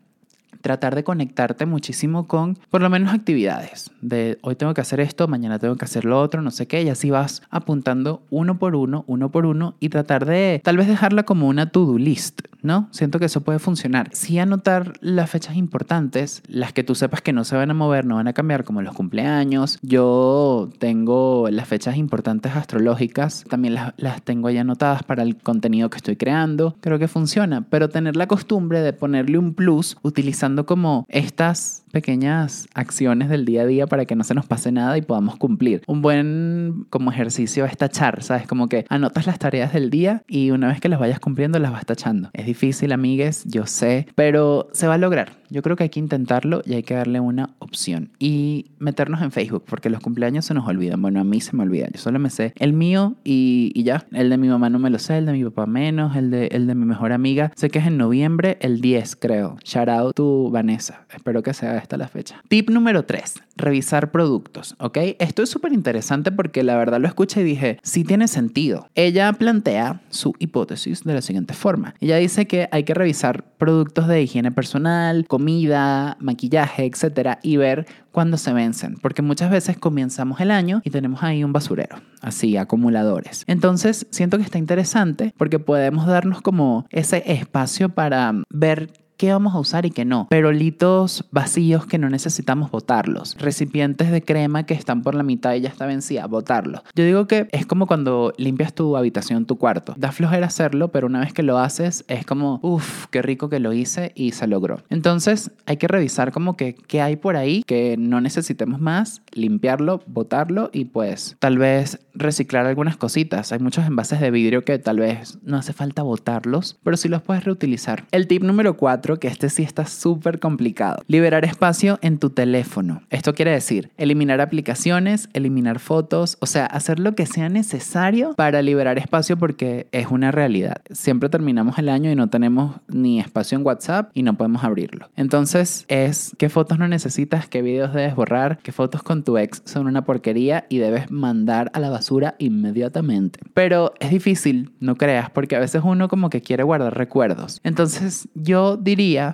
tratar 0.64 0.94
de 0.94 1.04
conectarte 1.04 1.66
muchísimo 1.66 2.26
con 2.26 2.58
por 2.70 2.80
lo 2.80 2.88
menos 2.88 3.12
actividades. 3.12 3.90
De 4.00 4.38
hoy 4.40 4.56
tengo 4.56 4.72
que 4.72 4.80
hacer 4.80 4.98
esto, 4.98 5.28
mañana 5.28 5.58
tengo 5.58 5.76
que 5.76 5.84
hacer 5.84 6.06
lo 6.06 6.18
otro, 6.18 6.40
no 6.40 6.50
sé 6.50 6.66
qué. 6.66 6.82
Y 6.82 6.88
así 6.88 7.10
vas 7.10 7.42
apuntando 7.50 8.22
uno 8.30 8.58
por 8.58 8.74
uno, 8.74 9.04
uno 9.06 9.30
por 9.30 9.44
uno 9.44 9.74
y 9.78 9.90
tratar 9.90 10.24
de 10.24 10.62
tal 10.64 10.78
vez 10.78 10.88
dejarla 10.88 11.24
como 11.24 11.48
una 11.48 11.70
to-do 11.70 11.98
list, 11.98 12.40
¿no? 12.64 12.88
Siento 12.90 13.18
que 13.18 13.26
eso 13.26 13.42
puede 13.42 13.58
funcionar. 13.58 14.08
Sí 14.12 14.38
anotar 14.38 14.94
las 15.00 15.30
fechas 15.30 15.56
importantes, 15.56 16.42
las 16.48 16.72
que 16.72 16.82
tú 16.82 16.94
sepas 16.94 17.22
que 17.22 17.32
no 17.32 17.44
se 17.44 17.56
van 17.56 17.70
a 17.70 17.74
mover, 17.74 18.06
no 18.06 18.16
van 18.16 18.28
a 18.28 18.32
cambiar, 18.32 18.64
como 18.64 18.82
los 18.82 18.94
cumpleaños. 18.94 19.78
Yo 19.82 20.70
tengo 20.78 21.48
las 21.50 21.68
fechas 21.68 21.96
importantes 21.96 22.56
astrológicas, 22.56 23.44
también 23.48 23.74
las, 23.74 23.92
las 23.98 24.22
tengo 24.22 24.48
ahí 24.48 24.58
anotadas 24.58 25.02
para 25.02 25.22
el 25.22 25.36
contenido 25.36 25.90
que 25.90 25.98
estoy 25.98 26.16
creando. 26.16 26.76
Creo 26.80 26.98
que 26.98 27.06
funciona, 27.06 27.66
pero 27.68 27.90
tener 27.90 28.16
la 28.16 28.26
costumbre 28.26 28.80
de 28.80 28.92
ponerle 28.92 29.38
un 29.38 29.54
plus 29.54 29.96
utilizando 30.02 30.66
como 30.66 31.06
estas 31.08 31.83
pequeñas 31.94 32.68
acciones 32.74 33.30
del 33.30 33.46
día 33.46 33.62
a 33.62 33.66
día 33.66 33.86
para 33.86 34.04
que 34.04 34.16
no 34.16 34.24
se 34.24 34.34
nos 34.34 34.44
pase 34.44 34.72
nada 34.72 34.98
y 34.98 35.02
podamos 35.02 35.36
cumplir. 35.36 35.82
Un 35.86 36.02
buen 36.02 36.86
como 36.90 37.10
ejercicio 37.10 37.64
es 37.64 37.76
tachar, 37.78 38.22
¿sabes? 38.22 38.46
Como 38.46 38.68
que 38.68 38.84
anotas 38.90 39.26
las 39.26 39.38
tareas 39.38 39.72
del 39.72 39.88
día 39.88 40.24
y 40.26 40.50
una 40.50 40.68
vez 40.68 40.80
que 40.80 40.88
las 40.88 40.98
vayas 40.98 41.20
cumpliendo 41.20 41.58
las 41.60 41.72
vas 41.72 41.86
tachando. 41.86 42.30
Es 42.32 42.46
difícil, 42.46 42.92
amigues, 42.92 43.44
yo 43.46 43.66
sé, 43.66 44.08
pero 44.16 44.68
se 44.72 44.88
va 44.88 44.94
a 44.94 44.98
lograr. 44.98 45.43
Yo 45.50 45.62
creo 45.62 45.76
que 45.76 45.84
hay 45.84 45.88
que 45.88 46.00
intentarlo 46.00 46.62
y 46.64 46.74
hay 46.74 46.82
que 46.82 46.94
darle 46.94 47.20
una 47.20 47.50
opción. 47.58 48.10
Y 48.18 48.66
meternos 48.78 49.22
en 49.22 49.30
Facebook, 49.30 49.64
porque 49.66 49.90
los 49.90 50.00
cumpleaños 50.00 50.44
se 50.44 50.54
nos 50.54 50.66
olvidan. 50.66 51.00
Bueno, 51.00 51.20
a 51.20 51.24
mí 51.24 51.40
se 51.40 51.56
me 51.56 51.62
olvida. 51.62 51.88
Yo 51.92 51.98
solo 51.98 52.18
me 52.18 52.30
sé 52.30 52.52
el 52.58 52.72
mío 52.72 53.14
y, 53.24 53.72
y 53.74 53.82
ya. 53.84 54.06
El 54.12 54.30
de 54.30 54.36
mi 54.36 54.48
mamá 54.48 54.70
no 54.70 54.78
me 54.78 54.90
lo 54.90 54.98
sé, 54.98 55.18
el 55.18 55.26
de 55.26 55.32
mi 55.32 55.44
papá 55.44 55.66
menos, 55.66 56.16
el 56.16 56.30
de, 56.30 56.46
el 56.48 56.66
de 56.66 56.74
mi 56.74 56.84
mejor 56.84 57.12
amiga. 57.12 57.52
Sé 57.56 57.70
que 57.70 57.78
es 57.78 57.86
en 57.86 57.98
noviembre, 57.98 58.58
el 58.60 58.80
10, 58.80 59.16
creo. 59.16 59.56
Shout 59.64 59.88
out 59.88 60.14
to 60.14 60.50
Vanessa. 60.50 61.06
Espero 61.14 61.42
que 61.42 61.54
sea 61.54 61.78
hasta 61.78 61.96
la 61.96 62.08
fecha. 62.08 62.42
Tip 62.48 62.70
número 62.70 63.04
3, 63.04 63.34
revisar 63.56 64.10
productos, 64.10 64.74
¿ok? 64.78 64.98
Esto 65.18 65.42
es 65.42 65.50
súper 65.50 65.72
interesante 65.72 66.32
porque 66.32 66.62
la 66.62 66.76
verdad 66.76 67.00
lo 67.00 67.08
escuché 67.08 67.42
y 67.42 67.44
dije, 67.44 67.78
sí 67.82 68.04
tiene 68.04 68.28
sentido. 68.28 68.88
Ella 68.94 69.32
plantea 69.32 70.00
su 70.10 70.34
hipótesis 70.38 71.04
de 71.04 71.14
la 71.14 71.22
siguiente 71.22 71.54
forma. 71.54 71.94
Ella 72.00 72.16
dice 72.16 72.46
que 72.46 72.68
hay 72.72 72.84
que 72.84 72.94
revisar 72.94 73.44
productos 73.58 74.08
de 74.08 74.22
higiene 74.22 74.50
personal, 74.50 75.26
comida, 75.26 76.16
maquillaje, 76.20 76.84
etcétera, 76.84 77.38
y 77.42 77.56
ver 77.56 77.86
cuándo 78.12 78.36
se 78.36 78.52
vencen, 78.52 78.96
porque 79.02 79.22
muchas 79.22 79.50
veces 79.50 79.76
comenzamos 79.76 80.40
el 80.40 80.50
año 80.50 80.80
y 80.84 80.90
tenemos 80.90 81.22
ahí 81.22 81.42
un 81.42 81.52
basurero, 81.52 81.96
así 82.20 82.56
acumuladores. 82.56 83.42
Entonces, 83.48 84.06
siento 84.10 84.38
que 84.38 84.44
está 84.44 84.58
interesante 84.58 85.34
porque 85.36 85.58
podemos 85.58 86.06
darnos 86.06 86.40
como 86.40 86.86
ese 86.90 87.24
espacio 87.26 87.88
para 87.88 88.32
ver 88.50 89.03
qué 89.16 89.32
vamos 89.32 89.54
a 89.54 89.58
usar 89.58 89.86
y 89.86 89.90
qué 89.90 90.04
no. 90.04 90.28
Perolitos 90.28 91.24
vacíos 91.30 91.86
que 91.86 91.98
no 91.98 92.08
necesitamos 92.08 92.70
botarlos. 92.70 93.36
Recipientes 93.38 94.10
de 94.10 94.22
crema 94.22 94.64
que 94.64 94.74
están 94.74 95.02
por 95.02 95.14
la 95.14 95.22
mitad 95.22 95.54
y 95.54 95.60
ya 95.60 95.68
está 95.68 95.86
vencida, 95.86 96.26
botarlos. 96.26 96.82
Yo 96.94 97.04
digo 97.04 97.26
que 97.26 97.48
es 97.52 97.66
como 97.66 97.86
cuando 97.86 98.32
limpias 98.36 98.74
tu 98.74 98.96
habitación, 98.96 99.46
tu 99.46 99.56
cuarto. 99.56 99.94
Da 99.96 100.12
flojera 100.12 100.46
hacerlo, 100.46 100.88
pero 100.88 101.06
una 101.06 101.20
vez 101.20 101.32
que 101.32 101.42
lo 101.42 101.58
haces 101.58 102.04
es 102.08 102.26
como, 102.26 102.58
uff, 102.62 103.06
qué 103.10 103.22
rico 103.22 103.48
que 103.48 103.60
lo 103.60 103.72
hice 103.72 104.12
y 104.14 104.32
se 104.32 104.46
logró. 104.46 104.82
Entonces 104.90 105.50
hay 105.66 105.76
que 105.76 105.88
revisar 105.88 106.32
como 106.32 106.56
que 106.56 106.74
qué 106.74 107.00
hay 107.00 107.16
por 107.16 107.36
ahí 107.36 107.62
que 107.64 107.96
no 107.98 108.20
necesitemos 108.20 108.80
más, 108.80 109.22
limpiarlo, 109.32 110.02
botarlo 110.06 110.70
y 110.72 110.86
pues 110.86 111.36
tal 111.38 111.58
vez 111.58 112.00
reciclar 112.14 112.66
algunas 112.66 112.96
cositas. 112.96 113.52
Hay 113.52 113.58
muchos 113.58 113.86
envases 113.86 114.20
de 114.20 114.30
vidrio 114.30 114.64
que 114.64 114.78
tal 114.78 114.98
vez 114.98 115.38
no 115.42 115.56
hace 115.56 115.72
falta 115.72 116.02
botarlos, 116.02 116.78
pero 116.82 116.96
sí 116.96 117.08
los 117.08 117.22
puedes 117.22 117.44
reutilizar. 117.44 118.04
El 118.10 118.26
tip 118.26 118.42
número 118.42 118.76
4 118.76 119.03
que 119.04 119.28
este 119.28 119.50
sí 119.50 119.62
está 119.62 119.86
súper 119.86 120.40
complicado. 120.40 121.02
Liberar 121.06 121.44
espacio 121.44 121.98
en 122.00 122.18
tu 122.18 122.30
teléfono. 122.30 123.02
Esto 123.10 123.34
quiere 123.34 123.50
decir 123.50 123.90
eliminar 123.98 124.40
aplicaciones, 124.40 125.28
eliminar 125.34 125.78
fotos, 125.78 126.38
o 126.40 126.46
sea, 126.46 126.66
hacer 126.66 126.98
lo 126.98 127.14
que 127.14 127.26
sea 127.26 127.48
necesario 127.48 128.32
para 128.34 128.62
liberar 128.62 128.98
espacio 128.98 129.36
porque 129.36 129.86
es 129.92 130.06
una 130.06 130.30
realidad. 130.30 130.76
Siempre 130.90 131.28
terminamos 131.28 131.78
el 131.78 131.88
año 131.88 132.10
y 132.10 132.16
no 132.16 132.30
tenemos 132.30 132.76
ni 132.88 133.20
espacio 133.20 133.58
en 133.58 133.66
WhatsApp 133.66 134.10
y 134.14 134.22
no 134.22 134.36
podemos 134.36 134.64
abrirlo. 134.64 135.10
Entonces 135.16 135.84
es 135.88 136.34
qué 136.38 136.48
fotos 136.48 136.78
no 136.78 136.88
necesitas, 136.88 137.46
qué 137.48 137.60
videos 137.60 137.92
debes 137.92 138.14
borrar, 138.14 138.58
qué 138.62 138.72
fotos 138.72 139.02
con 139.02 139.22
tu 139.22 139.36
ex 139.36 139.62
son 139.64 139.86
una 139.86 140.04
porquería 140.04 140.66
y 140.68 140.78
debes 140.78 141.10
mandar 141.10 141.70
a 141.74 141.80
la 141.80 141.90
basura 141.90 142.36
inmediatamente. 142.38 143.40
Pero 143.52 143.92
es 144.00 144.10
difícil, 144.10 144.72
no 144.80 144.96
creas, 144.96 145.30
porque 145.30 145.56
a 145.56 145.60
veces 145.60 145.82
uno 145.84 146.08
como 146.08 146.30
que 146.30 146.40
quiere 146.40 146.62
guardar 146.62 146.96
recuerdos. 146.96 147.60
Entonces 147.64 148.28
yo 148.34 148.76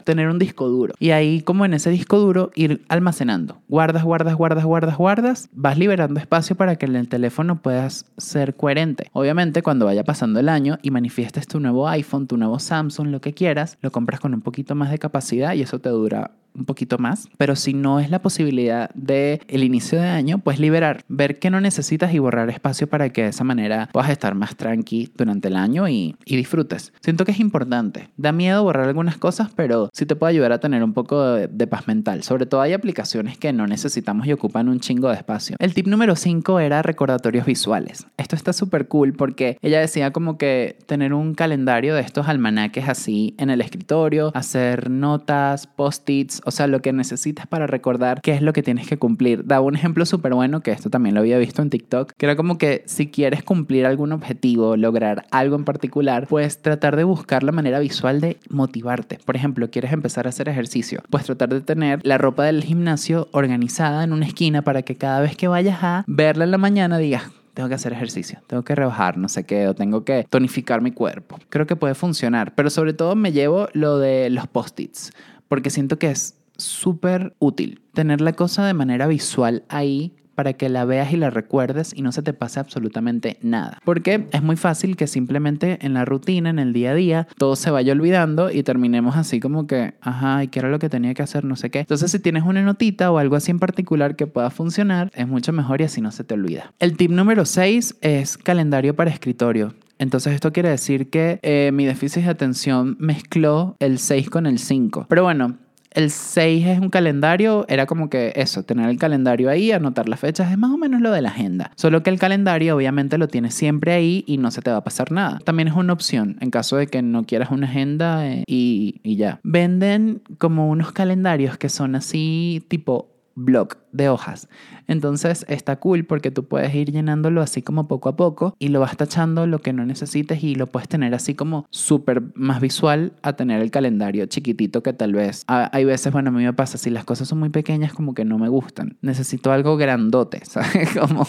tener 0.05 0.29
un 0.29 0.38
disco 0.38 0.69
duro. 0.69 0.95
Y 0.99 1.11
ahí, 1.11 1.43
como 1.43 1.64
en 1.64 1.75
ese 1.75 1.90
disco 1.90 2.19
duro, 2.19 2.50
ir 2.55 2.83
almacenando. 2.88 3.59
Guardas, 3.69 4.05
guardas, 4.05 4.35
guardas, 4.35 4.64
guardas, 4.64 4.97
guardas. 4.97 5.49
Vas 5.52 5.79
liberando 5.79 6.21
espacio 6.21 6.57
para 6.57 6.76
que 6.76 6.87
en 6.87 6.97
el 6.97 7.09
teléfono 7.09 7.61
puedas 7.61 8.07
ser 8.17 8.55
coherente. 8.55 9.11
Obviamente, 9.12 9.62
cuando 9.62 9.87
vaya 9.87 10.05
pasando 10.05 10.40
el 10.40 10.49
año 10.49 10.79
y 10.83 10.90
manifiestes 10.90 11.47
tu 11.47 11.61
nuevo 11.61 11.88
iPhone, 11.88 12.26
tu 12.26 12.37
nuevo 12.37 12.59
Samsung, 12.59 13.09
lo 13.09 13.21
que 13.21 13.35
quieras, 13.35 13.79
lo 13.81 13.90
compras 13.90 14.21
con 14.21 14.35
un 14.35 14.40
poquito 14.40 14.75
más 14.75 14.90
de 14.90 14.99
capacidad 14.99 15.55
y 15.55 15.62
eso 15.62 15.79
te 15.79 15.88
dura 15.88 16.33
un 16.54 16.64
poquito 16.64 16.99
más, 16.99 17.28
pero 17.37 17.57
si 17.57 17.75
no 17.75 18.00
es 18.00 18.11
la 18.11 18.23
posibilidad 18.23 18.90
de 18.95 19.40
el 19.49 19.64
inicio 19.64 20.00
de 20.00 20.09
año, 20.09 20.38
pues 20.38 20.59
liberar, 20.59 21.04
ver 21.09 21.38
que 21.38 21.50
no 21.50 21.61
necesitas 21.61 22.12
y 22.14 22.19
borrar 22.19 22.50
espacio 22.50 22.88
para 22.88 23.11
que 23.11 23.25
de 23.25 23.28
esa 23.28 23.45
manera 23.45 23.88
puedas 23.92 24.11
estar 24.11 24.35
más 24.35 24.57
tranqui 24.57 25.11
durante 25.16 25.49
el 25.49 25.57
año 25.57 25.88
y, 25.88 26.16
y 26.25 26.37
disfrutes. 26.37 26.92
Siento 27.00 27.25
que 27.25 27.33
es 27.33 27.40
importante. 27.40 28.09
Da 28.16 28.33
miedo 28.33 28.62
borrar 28.62 28.88
algunas 28.88 29.16
cosas, 29.16 29.50
pero 29.54 29.90
sí 29.92 30.07
te 30.07 30.16
puede 30.16 30.33
ayudar 30.33 30.52
a 30.52 30.61
tener 30.61 30.83
un 30.83 30.92
poco 30.92 31.23
de, 31.25 31.49
de 31.49 31.66
paz 31.66 31.87
mental. 31.87 32.23
Sobre 32.23 32.47
todo 32.47 32.61
hay 32.61 32.73
aplicaciones 32.73 33.38
que 33.38 33.52
no 33.52 33.66
necesitamos 33.66 34.26
y 34.26 34.33
ocupan 34.33 34.69
un 34.69 34.80
chingo 34.80 35.09
de 35.09 35.16
espacio. 35.16 35.57
El 35.59 35.75
tip 35.75 35.87
número 35.87 36.16
5 36.16 36.61
era 36.61 36.83
recordatorios 36.83 37.47
visuales. 37.47 38.07
Esto 38.16 38.37
está 38.37 38.52
súper 38.52 38.88
cool 38.88 39.12
porque 39.12 39.59
ella 39.62 39.80
decía 39.80 40.12
como 40.12 40.38
que 40.38 40.78
tener 40.87 41.14
un 41.14 41.35
calendario 41.35 41.95
de 41.95 42.02
estos 42.02 42.28
almanaques 42.28 42.88
así 42.88 43.35
en 43.38 43.50
el 43.50 43.61
escritorio, 43.61 44.33
hacer 44.35 44.90
notas, 44.90 45.66
post-its, 45.66 46.40
o 46.45 46.51
sea, 46.51 46.67
lo 46.67 46.81
que 46.81 46.93
necesitas 46.93 47.47
para 47.47 47.67
recordar 47.67 48.21
qué 48.23 48.33
es 48.33 48.43
lo 48.43 48.53
que 48.53 48.63
tienes 48.63 48.89
que 48.89 48.99
cumplir. 48.99 49.45
Daba 49.47 49.65
un 49.65 49.75
ejemplo 49.75 50.07
súper 50.07 50.35
bueno, 50.35 50.61
que 50.61 50.73
esto 50.73 50.91
también 50.91 51.15
lo 51.15 51.21
había 51.21 51.39
visto 51.39 51.63
en 51.63 51.71
TikTok, 51.71 52.13
que 52.17 52.27
era 52.27 52.37
como 52.37 52.59
que 52.59 52.83
si 52.87 53.11
quieres 53.11 53.43
cumplir 53.43 53.87
algún 53.87 54.13
objetivo, 54.13 54.77
lograr 54.77 55.27
algo 55.31 55.57
en 55.57 55.65
particular, 55.65 56.27
pues 56.29 56.63
tratar 56.63 56.97
de 56.97 57.05
buscar 57.05 57.43
la 57.43 57.53
manera 57.53 57.79
visual 57.79 58.21
de 58.21 58.39
motivarte. 58.49 59.19
Por 59.25 59.37
ejemplo, 59.37 59.71
quieres 59.71 59.93
empezar 59.93 60.27
a 60.27 60.31
hacer 60.31 60.49
ejercicio, 60.49 61.03
pues 61.11 61.25
tratar 61.25 61.51
de 61.51 61.61
tener 61.61 62.01
la 62.03 62.19
ropa 62.19 62.45
del 62.45 62.63
gimnasio 62.65 63.29
organizada 63.33 64.05
en 64.05 64.13
una 64.13 64.27
esquina 64.27 64.63
para 64.63 64.83
que 64.83 64.97
cada 64.97 65.21
vez 65.21 65.37
que 65.37 65.49
vayas 65.49 65.79
a 65.83 66.05
verla 66.07 66.45
en 66.45 66.51
la 66.51 66.59
mañana 66.59 66.99
digas, 66.99 67.25
tengo 67.55 67.69
que 67.69 67.75
hacer 67.75 67.93
ejercicio, 67.93 68.41
tengo 68.47 68.63
que 68.63 68.75
rebajar, 68.75 69.19
no 69.19 69.29
sé 69.29 69.45
qué, 69.45 69.69
o 69.69 69.75
tengo 69.75 70.05
que 70.05 70.27
tonificar 70.29 70.81
mi 70.81 70.93
cuerpo. 70.93 71.39
Creo 71.49 71.67
que 71.67 71.77
puede 71.77 71.95
funcionar, 71.95 72.55
pero 72.55 72.71
sobre 72.71 72.93
todo 72.93 73.17
me 73.17 73.33
llevo 73.33 73.69
lo 73.73 73.99
de 73.99 74.31
los 74.31 74.47
post-its 74.47 75.13
porque 75.50 75.71
siento 75.71 75.99
que 75.99 76.12
es 76.12 76.37
súper 76.57 77.35
útil 77.40 77.83
tener 77.92 78.21
la 78.21 78.35
cosa 78.35 78.64
de 78.64 78.73
manera 78.73 79.09
visual 79.09 79.64
ahí 79.69 80.14
para 80.37 80.52
que 80.52 80.69
la 80.69 80.85
veas 80.85 81.12
y 81.12 81.16
la 81.16 81.28
recuerdes 81.28 81.92
y 81.95 82.02
no 82.02 82.12
se 82.12 82.23
te 82.23 82.33
pase 82.33 82.61
absolutamente 82.61 83.37
nada. 83.42 83.78
Porque 83.85 84.28
es 84.30 84.42
muy 84.42 84.57
fácil 84.57 84.97
que 84.97 85.09
simplemente 85.09 85.85
en 85.85 85.92
la 85.92 86.04
rutina, 86.04 86.50
en 86.50 86.61
el 86.61 86.73
día 86.73 86.92
a 86.92 86.95
día, 86.95 87.28
todo 87.37 87.57
se 87.57 87.71
vaya 87.73 87.92
olvidando 87.92 88.50
y 88.50 88.62
terminemos 88.62 89.16
así 89.16 89.40
como 89.40 89.66
que, 89.66 89.95
ajá, 90.00 90.45
¿y 90.45 90.49
qué 90.49 90.61
era 90.61 90.71
lo 90.71 90.78
que 90.78 90.88
tenía 90.88 91.12
que 91.14 91.23
hacer? 91.23 91.45
No 91.45 91.57
sé 91.57 91.71
qué. 91.71 91.80
Entonces, 91.80 92.12
si 92.12 92.21
tienes 92.21 92.45
una 92.45 92.62
notita 92.62 93.11
o 93.11 93.19
algo 93.19 93.35
así 93.35 93.50
en 93.50 93.59
particular 93.59 94.14
que 94.14 94.28
pueda 94.28 94.50
funcionar, 94.50 95.11
es 95.14 95.26
mucho 95.26 95.52
mejor 95.52 95.80
y 95.80 95.85
así 95.85 96.00
no 96.00 96.12
se 96.12 96.23
te 96.23 96.33
olvida. 96.35 96.73
El 96.78 96.97
tip 96.97 97.11
número 97.11 97.45
6 97.45 97.97
es 98.00 98.38
calendario 98.38 98.95
para 98.95 99.11
escritorio. 99.11 99.75
Entonces 100.00 100.33
esto 100.33 100.50
quiere 100.50 100.71
decir 100.71 101.11
que 101.11 101.38
eh, 101.42 101.71
mi 101.75 101.85
déficit 101.85 102.25
de 102.25 102.30
atención 102.30 102.97
mezcló 102.99 103.76
el 103.80 103.99
6 103.99 104.30
con 104.30 104.47
el 104.47 104.59
5. 104.59 105.04
Pero 105.11 105.25
bueno, 105.25 105.59
el 105.92 106.11
6 106.11 106.66
es 106.69 106.78
un 106.80 106.88
calendario, 106.88 107.66
era 107.69 107.85
como 107.85 108.09
que 108.09 108.33
eso, 108.35 108.62
tener 108.62 108.88
el 108.88 108.97
calendario 108.97 109.50
ahí, 109.50 109.73
anotar 109.73 110.09
las 110.09 110.19
fechas, 110.19 110.50
es 110.50 110.57
más 110.57 110.71
o 110.71 110.78
menos 110.78 111.02
lo 111.02 111.11
de 111.11 111.21
la 111.21 111.28
agenda. 111.28 111.73
Solo 111.76 112.02
que 112.02 112.09
el 112.09 112.19
calendario 112.19 112.76
obviamente 112.76 113.19
lo 113.19 113.28
tienes 113.28 113.52
siempre 113.52 113.92
ahí 113.92 114.25
y 114.26 114.38
no 114.38 114.50
se 114.50 114.62
te 114.62 114.71
va 114.71 114.78
a 114.78 114.85
pasar 114.85 115.12
nada. 115.12 115.38
También 115.45 115.69
es 115.69 115.75
una 115.75 115.92
opción 115.92 116.38
en 116.40 116.50
caso 116.50 116.78
de 116.78 116.87
que 116.87 117.02
no 117.02 117.25
quieras 117.25 117.50
una 117.50 117.66
agenda 117.66 118.26
eh, 118.26 118.45
y, 118.47 119.00
y 119.02 119.16
ya. 119.16 119.40
Venden 119.42 120.23
como 120.38 120.71
unos 120.71 120.92
calendarios 120.92 121.59
que 121.59 121.69
son 121.69 121.95
así 121.95 122.64
tipo 122.69 123.11
blog 123.35 123.76
de 123.93 124.09
hojas. 124.09 124.49
Entonces 124.87 125.45
está 125.49 125.77
cool 125.77 126.05
porque 126.05 126.31
tú 126.31 126.45
puedes 126.45 126.75
ir 126.75 126.91
llenándolo 126.91 127.43
así 127.43 127.63
como 127.63 127.89
poco 127.89 128.09
a 128.09 128.17
poco 128.17 128.55
y 128.59 128.69
lo 128.69 128.81
vas 128.81 128.97
tachando 128.97 129.47
lo 129.47 129.61
que 129.61 129.73
no 129.73 129.87
necesites 129.87 130.43
y 130.43 130.55
lo 130.55 130.67
puedes 130.67 130.89
tener 130.89 131.15
así 131.15 131.35
como 131.35 131.67
súper 131.71 132.23
más 132.35 132.61
visual 132.61 133.13
a 133.23 133.35
tener 133.35 133.61
el 133.61 133.71
calendario 133.71 134.27
chiquitito 134.27 134.83
que 134.83 134.93
tal 134.93 135.13
vez 135.13 135.45
hay 135.47 135.85
veces, 135.85 136.13
bueno, 136.13 136.31
a 136.31 136.33
mí 136.33 136.45
me 136.45 136.53
pasa, 136.53 136.79
si 136.79 136.91
las 136.91 137.05
cosas 137.05 137.29
son 137.29 137.39
muy 137.39 137.51
pequeñas 137.51 137.93
como 137.93 138.15
que 138.15 138.25
no 138.25 138.39
me 138.39 138.49
gustan. 138.49 138.97
Necesito 139.03 139.53
algo 139.53 139.77
grandote, 139.77 140.41
¿sabes? 140.45 140.97
Como, 140.99 141.27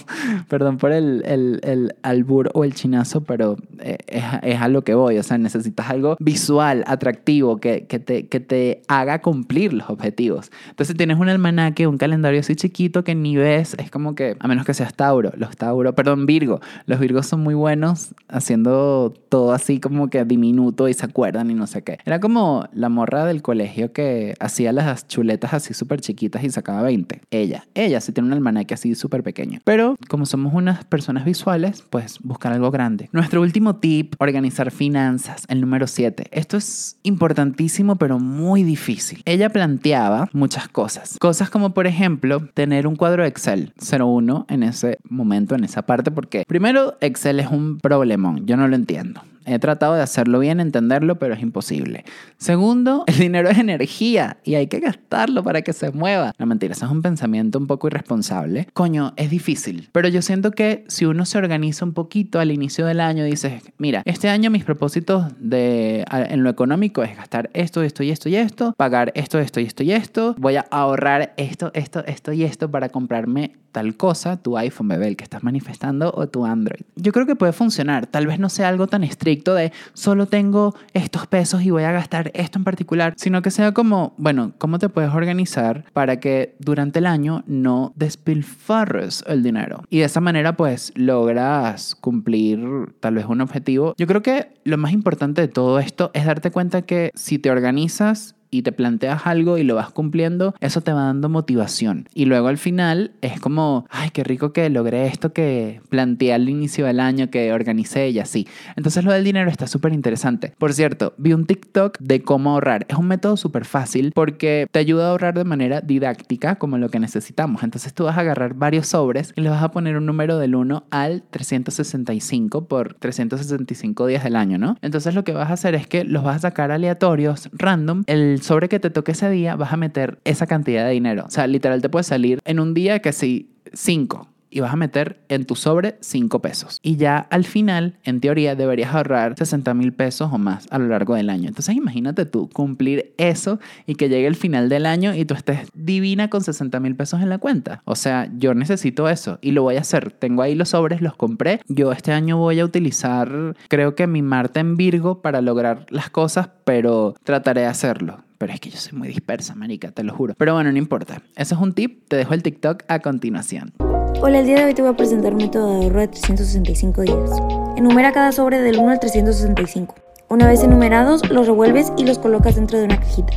perdón 0.48 0.78
por 0.78 0.92
el, 0.92 1.24
el, 1.26 1.60
el 1.64 1.96
albur 2.04 2.52
o 2.54 2.64
el 2.64 2.74
chinazo, 2.74 3.22
pero 3.22 3.58
eh, 3.80 3.98
es, 4.08 4.24
es, 4.44 4.62
a 4.62 4.68
lo 4.68 4.84
que 4.84 4.94
voy. 4.94 5.18
O 5.18 5.24
sea, 5.24 5.38
necesitas 5.38 5.90
algo 5.90 6.18
visual, 6.20 6.84
atractivo, 6.88 7.58
que, 7.58 7.86
que, 7.88 8.00
te, 8.00 8.28
que 8.28 8.40
te 8.40 8.82
haga 8.88 9.22
cumplir 9.22 9.74
los 9.74 9.90
objetivos. 9.90 10.52
Entonces 10.70 10.96
tienes 10.96 11.18
un 11.18 11.30
almanaque, 11.30 11.88
un 11.88 11.98
calendario 11.98 12.40
así 12.40 12.51
chiquito 12.56 13.04
que 13.04 13.16
ni 13.16 13.36
ves, 13.36 13.76
es 13.78 13.92
como 13.92 14.16
que, 14.16 14.36
a 14.40 14.48
menos 14.48 14.66
que 14.66 14.74
seas 14.74 14.94
Tauro, 14.94 15.32
los 15.36 15.56
Tauro, 15.58 15.94
perdón, 15.94 16.26
Virgo, 16.26 16.62
los 16.86 17.00
Virgos 17.00 17.28
son 17.28 17.42
muy 17.42 17.54
buenos 17.54 18.14
haciendo 18.28 19.14
todo 19.30 19.54
así 19.54 19.80
como 19.80 20.10
que 20.10 20.24
diminuto 20.26 20.88
y 20.88 20.94
se 20.94 21.06
acuerdan 21.06 21.52
y 21.52 21.54
no 21.54 21.68
sé 21.68 21.84
qué. 21.84 22.00
Era 22.06 22.20
como 22.20 22.68
la 22.74 22.90
morra 22.90 23.26
del 23.26 23.42
colegio 23.42 23.94
que 23.94 24.36
hacía 24.40 24.72
las 24.74 25.08
chuletas 25.08 25.54
así 25.54 25.74
súper 25.74 26.02
chiquitas 26.02 26.44
y 26.44 26.50
sacaba 26.50 26.82
20. 26.82 27.22
Ella, 27.32 27.66
ella 27.74 28.02
sí 28.02 28.12
tiene 28.12 28.28
un 28.28 28.34
almanaque 28.34 28.74
así 28.74 28.96
súper 28.96 29.24
pequeño. 29.24 29.60
Pero 29.64 29.96
como 30.10 30.26
somos 30.26 30.54
unas 30.54 30.84
personas 30.86 31.26
visuales, 31.26 31.84
pues 31.90 32.20
buscar 32.20 32.54
algo 32.54 32.72
grande. 32.72 33.10
Nuestro 33.12 33.42
último 33.42 33.78
tip, 33.78 34.16
organizar 34.20 34.72
finanzas, 34.72 35.46
el 35.48 35.62
número 35.62 35.88
7. 35.88 36.26
Esto 36.32 36.58
es 36.58 36.98
importantísimo 37.04 37.96
pero 37.96 38.20
muy 38.20 38.64
difícil. 38.64 39.22
Ella 39.26 39.50
planteaba 39.50 40.30
muchas 40.34 40.68
cosas. 40.68 41.18
Cosas 41.20 41.50
como 41.50 41.74
por 41.74 41.88
ejemplo 41.88 42.41
tener 42.54 42.88
un 42.88 42.96
cuadro 42.96 43.26
Excel 43.26 43.74
01 43.78 44.46
en 44.50 44.64
ese 44.64 44.98
momento, 45.08 45.56
en 45.56 45.64
esa 45.64 45.84
parte, 45.84 46.12
porque 46.12 46.44
primero 46.48 46.98
Excel 47.02 47.40
es 47.40 47.48
un 47.48 47.80
problemón, 47.80 48.46
yo 48.46 48.58
no 48.58 48.68
lo 48.68 48.76
entiendo. 48.76 49.22
He 49.46 49.60
tratado 49.60 49.96
de 49.96 50.02
hacerlo 50.02 50.40
bien, 50.40 50.60
entenderlo, 50.60 51.18
pero 51.20 51.34
es 51.34 51.42
imposible. 51.42 52.06
Segundo, 52.38 53.04
el 53.08 53.18
dinero 53.18 53.50
es 53.50 53.58
energía 53.58 54.38
y 54.44 54.56
hay 54.56 54.68
que 54.68 54.80
gastarlo 54.80 55.44
para 55.44 55.62
que 55.62 55.74
se 55.74 55.92
mueva. 55.92 56.34
No 56.38 56.46
mentira, 56.46 56.74
eso 56.74 56.86
es 56.86 56.92
un 56.92 57.02
pensamiento 57.02 57.58
un 57.58 57.68
poco 57.68 57.88
irresponsable. 57.88 58.68
Coño, 58.74 59.14
es 59.16 59.30
difícil. 59.30 59.90
Pero 59.92 60.08
yo 60.10 60.22
siento 60.22 60.52
que 60.52 60.86
si 60.88 61.06
uno 61.06 61.26
se 61.26 61.38
organiza 61.38 61.86
un 61.86 61.94
poquito 61.94 62.40
al 62.40 62.52
inicio 62.52 62.86
del 62.86 63.00
año, 63.00 63.24
dices, 63.24 63.64
mira, 63.78 64.04
este 64.06 64.30
año 64.30 64.52
mis 64.52 64.64
propósitos 64.64 65.26
de, 65.40 66.06
en 66.12 66.44
lo 66.44 66.50
económico 66.50 67.04
es 67.04 67.16
gastar 67.16 67.50
esto, 67.54 67.82
esto 67.82 68.04
y 68.04 68.12
esto 68.12 68.30
y 68.30 68.36
esto, 68.36 68.74
pagar 68.78 69.12
esto, 69.16 69.40
esto 69.40 69.60
y 69.60 69.66
esto 69.66 69.84
y 69.84 69.92
esto, 69.92 70.36
voy 70.38 70.56
a 70.58 70.66
ahorrar 70.70 71.34
esto, 71.38 71.72
esto, 71.74 72.04
esto 72.06 72.32
y 72.32 72.44
esto 72.44 72.70
para 72.70 72.90
comprarme 72.90 73.54
tal 73.72 73.96
cosa, 73.96 74.38
tu 74.38 74.58
iPhone, 74.58 74.90
bebé, 74.90 75.08
el 75.08 75.16
que 75.16 75.24
estás 75.24 75.44
manifestando, 75.44 76.12
o 76.14 76.28
tu 76.28 76.46
Android. 76.46 76.82
Yo 76.96 77.12
creo 77.14 77.26
que 77.26 77.36
puede 77.36 77.54
funcionar. 77.54 78.06
Tal 78.06 78.28
vez 78.28 78.38
no 78.38 78.50
sea 78.50 78.68
algo 78.68 78.88
tan 78.88 79.04
estricto 79.04 79.31
de 79.32 79.72
solo 79.94 80.26
tengo 80.26 80.76
estos 80.94 81.28
pesos 81.28 81.64
y 81.64 81.72
voy 81.72 81.84
a 81.84 81.92
gastar 81.92 82.32
esto 82.34 82.60
en 82.60 82.64
particular, 82.64 83.14
sino 83.18 83.42
que 83.42 83.52
sea 83.52 83.74
como, 83.74 84.14
bueno, 84.18 84.54
¿cómo 84.58 84.80
te 84.80 84.90
puedes 84.90 85.14
organizar 85.14 85.86
para 85.94 86.20
que 86.20 86.56
durante 86.60 87.00
el 87.00 87.08
año 87.08 87.44
no 87.48 87.94
despilfarres 87.96 89.24
el 89.28 89.44
dinero? 89.44 89.84
Y 89.90 90.00
de 90.00 90.06
esa 90.06 90.22
manera, 90.22 90.56
pues, 90.56 90.92
logras 90.96 91.96
cumplir 91.96 92.60
tal 93.00 93.16
vez 93.16 93.26
un 93.26 93.42
objetivo. 93.42 93.96
Yo 93.98 94.08
creo 94.08 94.22
que 94.22 94.50
lo 94.64 94.78
más 94.78 94.92
importante 94.92 95.42
de 95.42 95.48
todo 95.48 95.80
esto 95.80 96.12
es 96.14 96.26
darte 96.26 96.52
cuenta 96.52 96.84
que 96.84 97.12
si 97.16 97.40
te 97.40 97.50
organizas 97.50 98.36
y 98.52 98.62
te 98.62 98.72
planteas 98.72 99.26
algo 99.26 99.58
y 99.58 99.64
lo 99.64 99.76
vas 99.76 99.90
cumpliendo, 99.90 100.54
eso 100.60 100.82
te 100.82 100.94
va 100.94 101.06
dando 101.06 101.30
motivación. 101.30 102.08
Y 102.14 102.26
luego 102.26 102.50
al 102.50 102.58
final 102.58 103.12
es 103.22 103.40
como, 103.40 103.88
ay, 103.90 104.10
qué 104.12 104.24
rico 104.24 104.54
que 104.54 104.70
logré 104.70 105.08
esto 105.08 105.34
que 105.34 105.82
planteé 105.90 106.34
al 106.34 106.50
inicio 106.50 106.86
del 106.86 107.00
año, 107.00 107.30
que 107.30 107.54
organicé 107.54 108.10
y 108.10 108.20
así. 108.20 108.48
Entonces 108.76 109.04
lo 109.04 109.12
del 109.12 109.24
dinero 109.24 109.50
está 109.50 109.68
súper 109.68 109.94
interesante. 109.94 110.54
Por 110.58 110.74
cierto, 110.74 111.14
vi 111.18 111.34
un 111.34 111.46
TikTok 111.46 111.98
de 112.00 112.22
cómo 112.22 112.52
ahorrar. 112.52 112.86
Es 112.90 112.98
un 112.98 113.08
método 113.08 113.38
súper 113.38 113.66
fácil 113.66 114.12
porque 114.14 114.68
te 114.70 114.80
ayuda 114.80 115.08
a 115.08 115.12
ahorrar 115.12 115.34
de 115.34 115.46
manera 115.46 115.82
didáctica 115.82 116.56
como 116.56 116.78
lo 116.78 116.90
que 116.90 117.00
necesitamos. 117.00 117.64
Entonces 117.64 117.94
tú 117.94 118.04
vas 118.04 118.18
a 118.18 118.22
agarrar 118.22 118.54
varios 118.54 118.88
sobres 118.88 119.34
y 119.36 119.42
le 119.42 119.50
vas 119.50 119.64
a 119.64 119.72
poner 119.72 119.96
un 119.96 120.06
número 120.06 120.38
del 120.38 120.56
1 120.56 120.84
al 120.92 121.24
365 121.30 122.68
por 122.68 122.96
365 122.96 124.08
días 124.08 124.24
del 124.24 124.36
año, 124.36 124.58
¿no? 124.58 124.78
Entonces 124.82 125.16
lo 125.16 125.24
que 125.24 125.32
vas 125.32 125.50
a 125.50 125.54
hacer 125.54 125.76
es 125.76 125.88
que 125.88 126.04
los 126.04 126.24
vas 126.24 126.38
a 126.38 126.40
sacar 126.40 126.72
aleatorios, 126.72 127.50
random. 127.54 128.04
El 128.08 128.41
sobre 128.42 128.70
que 128.70 128.80
te 128.80 128.90
toque 128.90 129.14
ese 129.14 129.30
día 129.30 129.56
vas 129.56 129.74
a 129.74 129.78
meter 129.78 130.20
esa 130.26 130.48
cantidad 130.48 130.86
de 130.86 130.92
dinero. 130.92 131.26
O 131.28 131.32
sea, 131.32 131.48
literal 131.48 131.82
te 131.82 131.90
puede 131.90 132.04
salir 132.04 132.40
en 132.46 132.60
un 132.60 132.74
día 132.74 133.00
que 133.00 133.14
sí, 133.14 133.52
5 133.74 134.31
y 134.52 134.60
vas 134.60 134.74
a 134.74 134.76
meter 134.76 135.22
en 135.30 135.46
tu 135.46 135.56
sobre 135.56 135.96
5 136.02 136.42
pesos. 136.42 136.80
Y 136.84 136.98
ya 136.98 137.18
al 137.18 137.46
final, 137.46 137.96
en 138.04 138.20
teoría, 138.20 138.56
deberías 138.56 138.94
ahorrar 138.94 139.36
60 139.38 139.74
mil 139.74 139.94
pesos 139.94 140.30
o 140.32 140.38
más 140.38 140.68
a 140.70 140.78
lo 140.78 140.88
largo 140.88 141.16
del 141.16 141.30
año. 141.30 141.48
Entonces 141.48 141.76
imagínate 141.76 142.26
tú 142.26 142.50
cumplir 142.50 143.14
eso 143.18 143.60
y 143.88 143.96
que 143.96 144.10
llegue 144.10 144.28
el 144.28 144.36
final 144.36 144.70
del 144.70 144.86
año 144.86 145.16
y 145.16 145.26
tú 145.26 145.34
estés 145.34 145.70
divina 145.74 146.30
con 146.30 146.44
60 146.44 146.80
mil 146.80 146.96
pesos 146.96 147.22
en 147.22 147.30
la 147.30 147.38
cuenta. 147.38 147.82
O 147.86 147.96
sea, 147.96 148.30
yo 148.38 148.54
necesito 148.54 149.10
eso 149.10 149.40
y 149.42 149.52
lo 149.52 149.64
voy 149.64 149.78
a 149.78 149.82
hacer. 149.82 150.12
Tengo 150.12 150.42
ahí 150.42 150.54
los 150.54 150.70
sobres, 150.70 151.02
los 151.02 151.16
compré. 151.16 151.62
Yo 151.68 151.92
este 151.92 152.12
año 152.12 152.38
voy 152.38 152.60
a 152.60 152.66
utilizar, 152.66 153.56
creo 153.70 153.96
que 153.96 154.08
mi 154.08 154.22
Marte 154.22 154.60
en 154.60 154.76
Virgo 154.76 155.22
para 155.22 155.42
lograr 155.42 155.86
las 155.90 156.10
cosas, 156.10 156.50
pero 156.66 157.16
trataré 157.24 157.62
de 157.62 157.68
hacerlo. 157.68 158.24
Pero 158.38 158.54
es 158.54 158.60
que 158.60 158.72
yo 158.72 158.78
soy 158.78 158.98
muy 158.98 159.08
dispersa, 159.08 159.54
marica, 159.54 159.92
te 159.92 160.04
lo 160.04 160.16
juro. 160.16 160.34
Pero 160.36 160.56
bueno, 160.56 160.72
no 160.72 160.78
importa. 160.78 161.22
Eso 161.36 161.56
es 161.56 161.62
un 161.62 161.74
tip. 161.74 162.08
Te 162.08 162.16
dejo 162.16 162.34
el 162.34 162.42
TikTok 162.42 162.84
a 162.88 163.00
continuación. 163.00 163.72
Hola, 164.20 164.40
el 164.40 164.46
día 164.46 164.58
de 164.58 164.66
hoy 164.66 164.74
te 164.74 164.82
voy 164.82 164.92
a 164.92 164.98
presentar 164.98 165.34
un 165.34 165.38
método 165.38 165.68
de 165.80 165.86
ahorro 165.86 166.00
de 166.02 166.08
365 166.10 167.02
días. 167.02 167.32
Enumera 167.78 168.12
cada 168.12 168.32
sobre 168.32 168.62
del 168.62 168.78
1 168.78 168.90
al 168.92 169.00
365. 169.00 169.96
Una 170.30 170.48
vez 170.48 170.64
enumerados, 170.64 171.28
los 171.30 171.48
revuelves 171.48 171.92
y 171.98 172.06
los 172.06 172.20
colocas 172.20 172.56
dentro 172.56 172.78
de 172.78 172.86
una 172.86 173.00
cajita. 173.00 173.34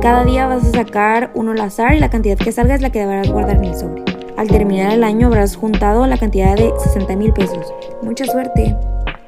Cada 0.00 0.24
día 0.24 0.46
vas 0.46 0.64
a 0.64 0.70
sacar 0.70 1.32
uno 1.34 1.52
al 1.52 1.60
azar 1.60 1.94
y 1.94 2.00
la 2.00 2.10
cantidad 2.10 2.36
que 2.36 2.52
salga 2.52 2.74
es 2.74 2.82
la 2.82 2.90
que 2.90 3.00
deberás 3.00 3.30
guardar 3.30 3.56
en 3.56 3.64
el 3.64 3.74
sobre. 3.74 4.04
Al 4.36 4.48
terminar 4.48 4.92
el 4.92 5.02
año 5.02 5.26
habrás 5.26 5.56
juntado 5.56 6.06
la 6.06 6.18
cantidad 6.18 6.54
de 6.54 6.72
60 6.78 7.16
mil 7.16 7.32
pesos. 7.32 7.72
Mucha 8.02 8.24
suerte. 8.26 8.76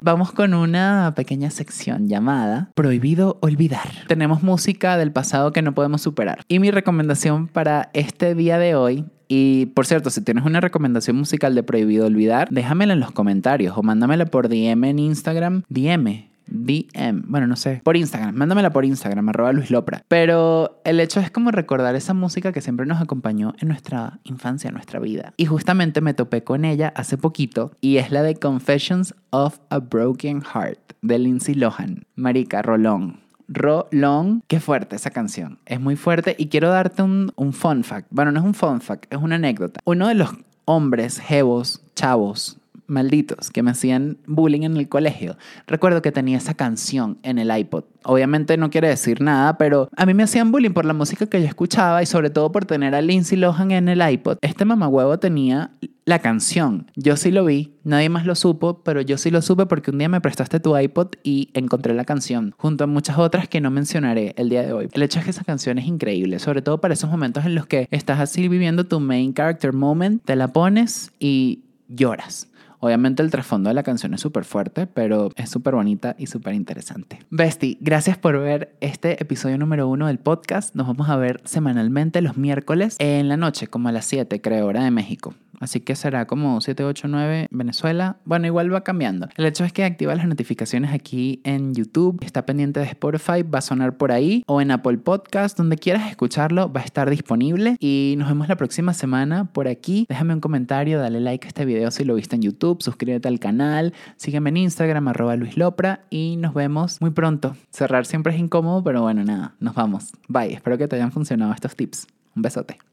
Vamos 0.02 0.32
con 0.32 0.54
una 0.54 1.12
pequeña 1.16 1.50
sección 1.50 2.08
llamada 2.08 2.70
Prohibido 2.74 3.38
Olvidar. 3.40 3.88
Tenemos 4.06 4.42
música 4.42 4.96
del 4.96 5.12
pasado 5.12 5.52
que 5.52 5.62
no 5.62 5.74
podemos 5.74 6.00
superar. 6.00 6.40
Y 6.48 6.58
mi 6.58 6.70
recomendación 6.70 7.48
para 7.48 7.90
este 7.92 8.34
día 8.34 8.58
de 8.58 8.74
hoy 8.74 9.04
y 9.32 9.66
por 9.66 9.86
cierto, 9.86 10.10
si 10.10 10.22
tienes 10.22 10.44
una 10.44 10.60
recomendación 10.60 11.16
musical 11.16 11.54
de 11.54 11.62
Prohibido 11.62 12.06
Olvidar, 12.06 12.48
déjamela 12.50 12.94
en 12.94 13.00
los 13.00 13.12
comentarios 13.12 13.78
o 13.78 13.82
mándamela 13.84 14.26
por 14.26 14.48
DM 14.48 14.82
en 14.82 14.98
Instagram. 14.98 15.62
DM, 15.68 16.24
DM, 16.48 17.22
bueno, 17.28 17.46
no 17.46 17.54
sé, 17.54 17.80
por 17.84 17.96
Instagram, 17.96 18.34
mándamela 18.34 18.70
por 18.70 18.84
Instagram, 18.84 19.28
arroba 19.28 19.52
Luis 19.52 19.70
Lopra. 19.70 20.02
Pero 20.08 20.80
el 20.84 20.98
hecho 20.98 21.20
es 21.20 21.30
como 21.30 21.52
recordar 21.52 21.94
esa 21.94 22.12
música 22.12 22.50
que 22.52 22.60
siempre 22.60 22.86
nos 22.86 23.00
acompañó 23.00 23.54
en 23.60 23.68
nuestra 23.68 24.18
infancia, 24.24 24.66
en 24.66 24.74
nuestra 24.74 24.98
vida. 24.98 25.32
Y 25.36 25.46
justamente 25.46 26.00
me 26.00 26.12
topé 26.12 26.42
con 26.42 26.64
ella 26.64 26.92
hace 26.96 27.16
poquito 27.16 27.70
y 27.80 27.98
es 27.98 28.10
la 28.10 28.24
de 28.24 28.34
Confessions 28.34 29.14
of 29.30 29.60
a 29.68 29.78
Broken 29.78 30.42
Heart 30.42 30.94
de 31.02 31.20
Lindsay 31.20 31.54
Lohan. 31.54 32.02
Marica, 32.16 32.62
Rolón. 32.62 33.29
Rolón, 33.52 34.44
qué 34.46 34.60
fuerte 34.60 34.94
esa 34.94 35.10
canción. 35.10 35.58
Es 35.66 35.80
muy 35.80 35.96
fuerte 35.96 36.36
y 36.38 36.48
quiero 36.48 36.70
darte 36.70 37.02
un, 37.02 37.32
un 37.34 37.52
fun 37.52 37.82
fact. 37.82 38.06
Bueno, 38.10 38.30
no 38.30 38.38
es 38.38 38.46
un 38.46 38.54
fun 38.54 38.80
fact, 38.80 39.12
es 39.12 39.20
una 39.20 39.34
anécdota. 39.34 39.80
Uno 39.84 40.06
de 40.06 40.14
los 40.14 40.30
hombres, 40.66 41.18
jevos, 41.18 41.82
chavos, 41.96 42.59
malditos 42.90 43.50
que 43.50 43.62
me 43.62 43.70
hacían 43.70 44.18
bullying 44.26 44.62
en 44.62 44.76
el 44.76 44.88
colegio. 44.88 45.36
Recuerdo 45.66 46.02
que 46.02 46.12
tenía 46.12 46.36
esa 46.36 46.54
canción 46.54 47.18
en 47.22 47.38
el 47.38 47.56
iPod. 47.56 47.84
Obviamente 48.04 48.56
no 48.56 48.70
quiere 48.70 48.88
decir 48.88 49.20
nada, 49.20 49.58
pero 49.58 49.88
a 49.96 50.06
mí 50.06 50.14
me 50.14 50.22
hacían 50.22 50.52
bullying 50.52 50.72
por 50.72 50.84
la 50.84 50.94
música 50.94 51.26
que 51.26 51.40
yo 51.40 51.46
escuchaba 51.46 52.02
y 52.02 52.06
sobre 52.06 52.30
todo 52.30 52.50
por 52.52 52.64
tener 52.64 52.94
a 52.94 53.02
Lindsay 53.02 53.38
Lohan 53.38 53.70
en 53.70 53.88
el 53.88 54.06
iPod. 54.06 54.38
Este 54.40 54.64
mamahuevo 54.64 55.18
tenía 55.18 55.72
la 56.10 56.18
canción. 56.18 56.90
Yo 56.96 57.16
sí 57.16 57.30
lo 57.30 57.44
vi, 57.44 57.74
nadie 57.84 58.08
más 58.08 58.26
lo 58.26 58.34
supo, 58.34 58.82
pero 58.82 59.00
yo 59.00 59.16
sí 59.16 59.30
lo 59.30 59.42
supe 59.42 59.66
porque 59.66 59.90
un 59.90 59.98
día 59.98 60.08
me 60.08 60.20
prestaste 60.20 60.58
tu 60.58 60.76
iPod 60.76 61.08
y 61.22 61.50
encontré 61.54 61.94
la 61.94 62.04
canción, 62.04 62.52
junto 62.56 62.84
a 62.84 62.86
muchas 62.86 63.18
otras 63.18 63.48
que 63.48 63.60
no 63.60 63.70
mencionaré 63.70 64.34
el 64.36 64.48
día 64.48 64.62
de 64.62 64.72
hoy. 64.72 64.88
El 64.92 65.02
hecho 65.02 65.20
es 65.20 65.24
que 65.24 65.30
esa 65.30 65.44
canción 65.44 65.78
es 65.78 65.86
increíble, 65.86 66.38
sobre 66.38 66.62
todo 66.62 66.80
para 66.80 66.94
esos 66.94 67.10
momentos 67.10 67.44
en 67.44 67.54
los 67.54 67.66
que 67.66 67.86
estás 67.90 68.18
así 68.18 68.48
viviendo 68.48 68.86
tu 68.86 68.98
main 68.98 69.32
character 69.32 69.72
moment, 69.72 70.22
te 70.24 70.34
la 70.34 70.48
pones 70.48 71.12
y 71.20 71.60
lloras. 71.88 72.49
Obviamente 72.80 73.22
el 73.22 73.30
trasfondo 73.30 73.68
de 73.68 73.74
la 73.74 73.82
canción 73.82 74.14
es 74.14 74.22
súper 74.22 74.44
fuerte, 74.44 74.86
pero 74.86 75.30
es 75.36 75.50
súper 75.50 75.74
bonita 75.74 76.16
y 76.18 76.26
súper 76.26 76.54
interesante. 76.54 77.18
Bestie, 77.30 77.76
gracias 77.80 78.16
por 78.16 78.38
ver 78.38 78.74
este 78.80 79.22
episodio 79.22 79.58
número 79.58 79.86
uno 79.86 80.06
del 80.06 80.18
podcast. 80.18 80.74
Nos 80.74 80.86
vamos 80.86 81.10
a 81.10 81.16
ver 81.16 81.42
semanalmente 81.44 82.22
los 82.22 82.38
miércoles 82.38 82.96
en 82.98 83.28
la 83.28 83.36
noche, 83.36 83.66
como 83.66 83.88
a 83.88 83.92
las 83.92 84.06
7, 84.06 84.40
creo, 84.40 84.66
hora 84.66 84.82
de 84.82 84.90
México. 84.90 85.34
Así 85.60 85.80
que 85.80 85.94
será 85.94 86.26
como 86.26 86.58
7, 86.60 86.84
8, 86.84 87.06
9 87.06 87.48
Venezuela. 87.50 88.16
Bueno, 88.24 88.46
igual 88.46 88.72
va 88.72 88.82
cambiando. 88.82 89.28
El 89.36 89.44
hecho 89.44 89.64
es 89.64 89.74
que 89.74 89.84
activa 89.84 90.14
las 90.14 90.26
notificaciones 90.26 90.92
aquí 90.92 91.42
en 91.44 91.74
YouTube. 91.74 92.18
Está 92.24 92.46
pendiente 92.46 92.80
de 92.80 92.86
Spotify, 92.86 93.42
va 93.42 93.58
a 93.58 93.62
sonar 93.62 93.98
por 93.98 94.10
ahí. 94.10 94.42
O 94.46 94.62
en 94.62 94.70
Apple 94.70 94.96
Podcast, 94.98 95.58
donde 95.58 95.76
quieras 95.76 96.08
escucharlo, 96.08 96.72
va 96.72 96.80
a 96.80 96.84
estar 96.84 97.10
disponible. 97.10 97.76
Y 97.78 98.14
nos 98.16 98.28
vemos 98.28 98.48
la 98.48 98.56
próxima 98.56 98.94
semana 98.94 99.52
por 99.52 99.68
aquí. 99.68 100.06
Déjame 100.08 100.32
un 100.32 100.40
comentario, 100.40 100.98
dale 100.98 101.20
like 101.20 101.46
a 101.46 101.48
este 101.48 101.66
video 101.66 101.90
si 101.90 102.04
lo 102.04 102.14
viste 102.14 102.36
en 102.36 102.42
Suscríbete 102.78 103.28
al 103.28 103.40
canal. 103.40 103.92
Sígueme 104.16 104.50
en 104.50 104.58
Instagram, 104.58 105.08
arroba 105.08 105.36
Luis 105.36 105.56
Lopra. 105.56 106.00
Y 106.10 106.36
nos 106.36 106.54
vemos 106.54 107.00
muy 107.00 107.10
pronto. 107.10 107.56
Cerrar 107.70 108.06
siempre 108.06 108.34
es 108.34 108.40
incómodo, 108.40 108.82
pero 108.82 109.02
bueno, 109.02 109.24
nada. 109.24 109.54
Nos 109.60 109.74
vamos. 109.74 110.12
Bye. 110.28 110.54
Espero 110.54 110.78
que 110.78 110.88
te 110.88 110.96
hayan 110.96 111.12
funcionado 111.12 111.52
estos 111.52 111.74
tips. 111.76 112.06
Un 112.34 112.42
besote. 112.42 112.89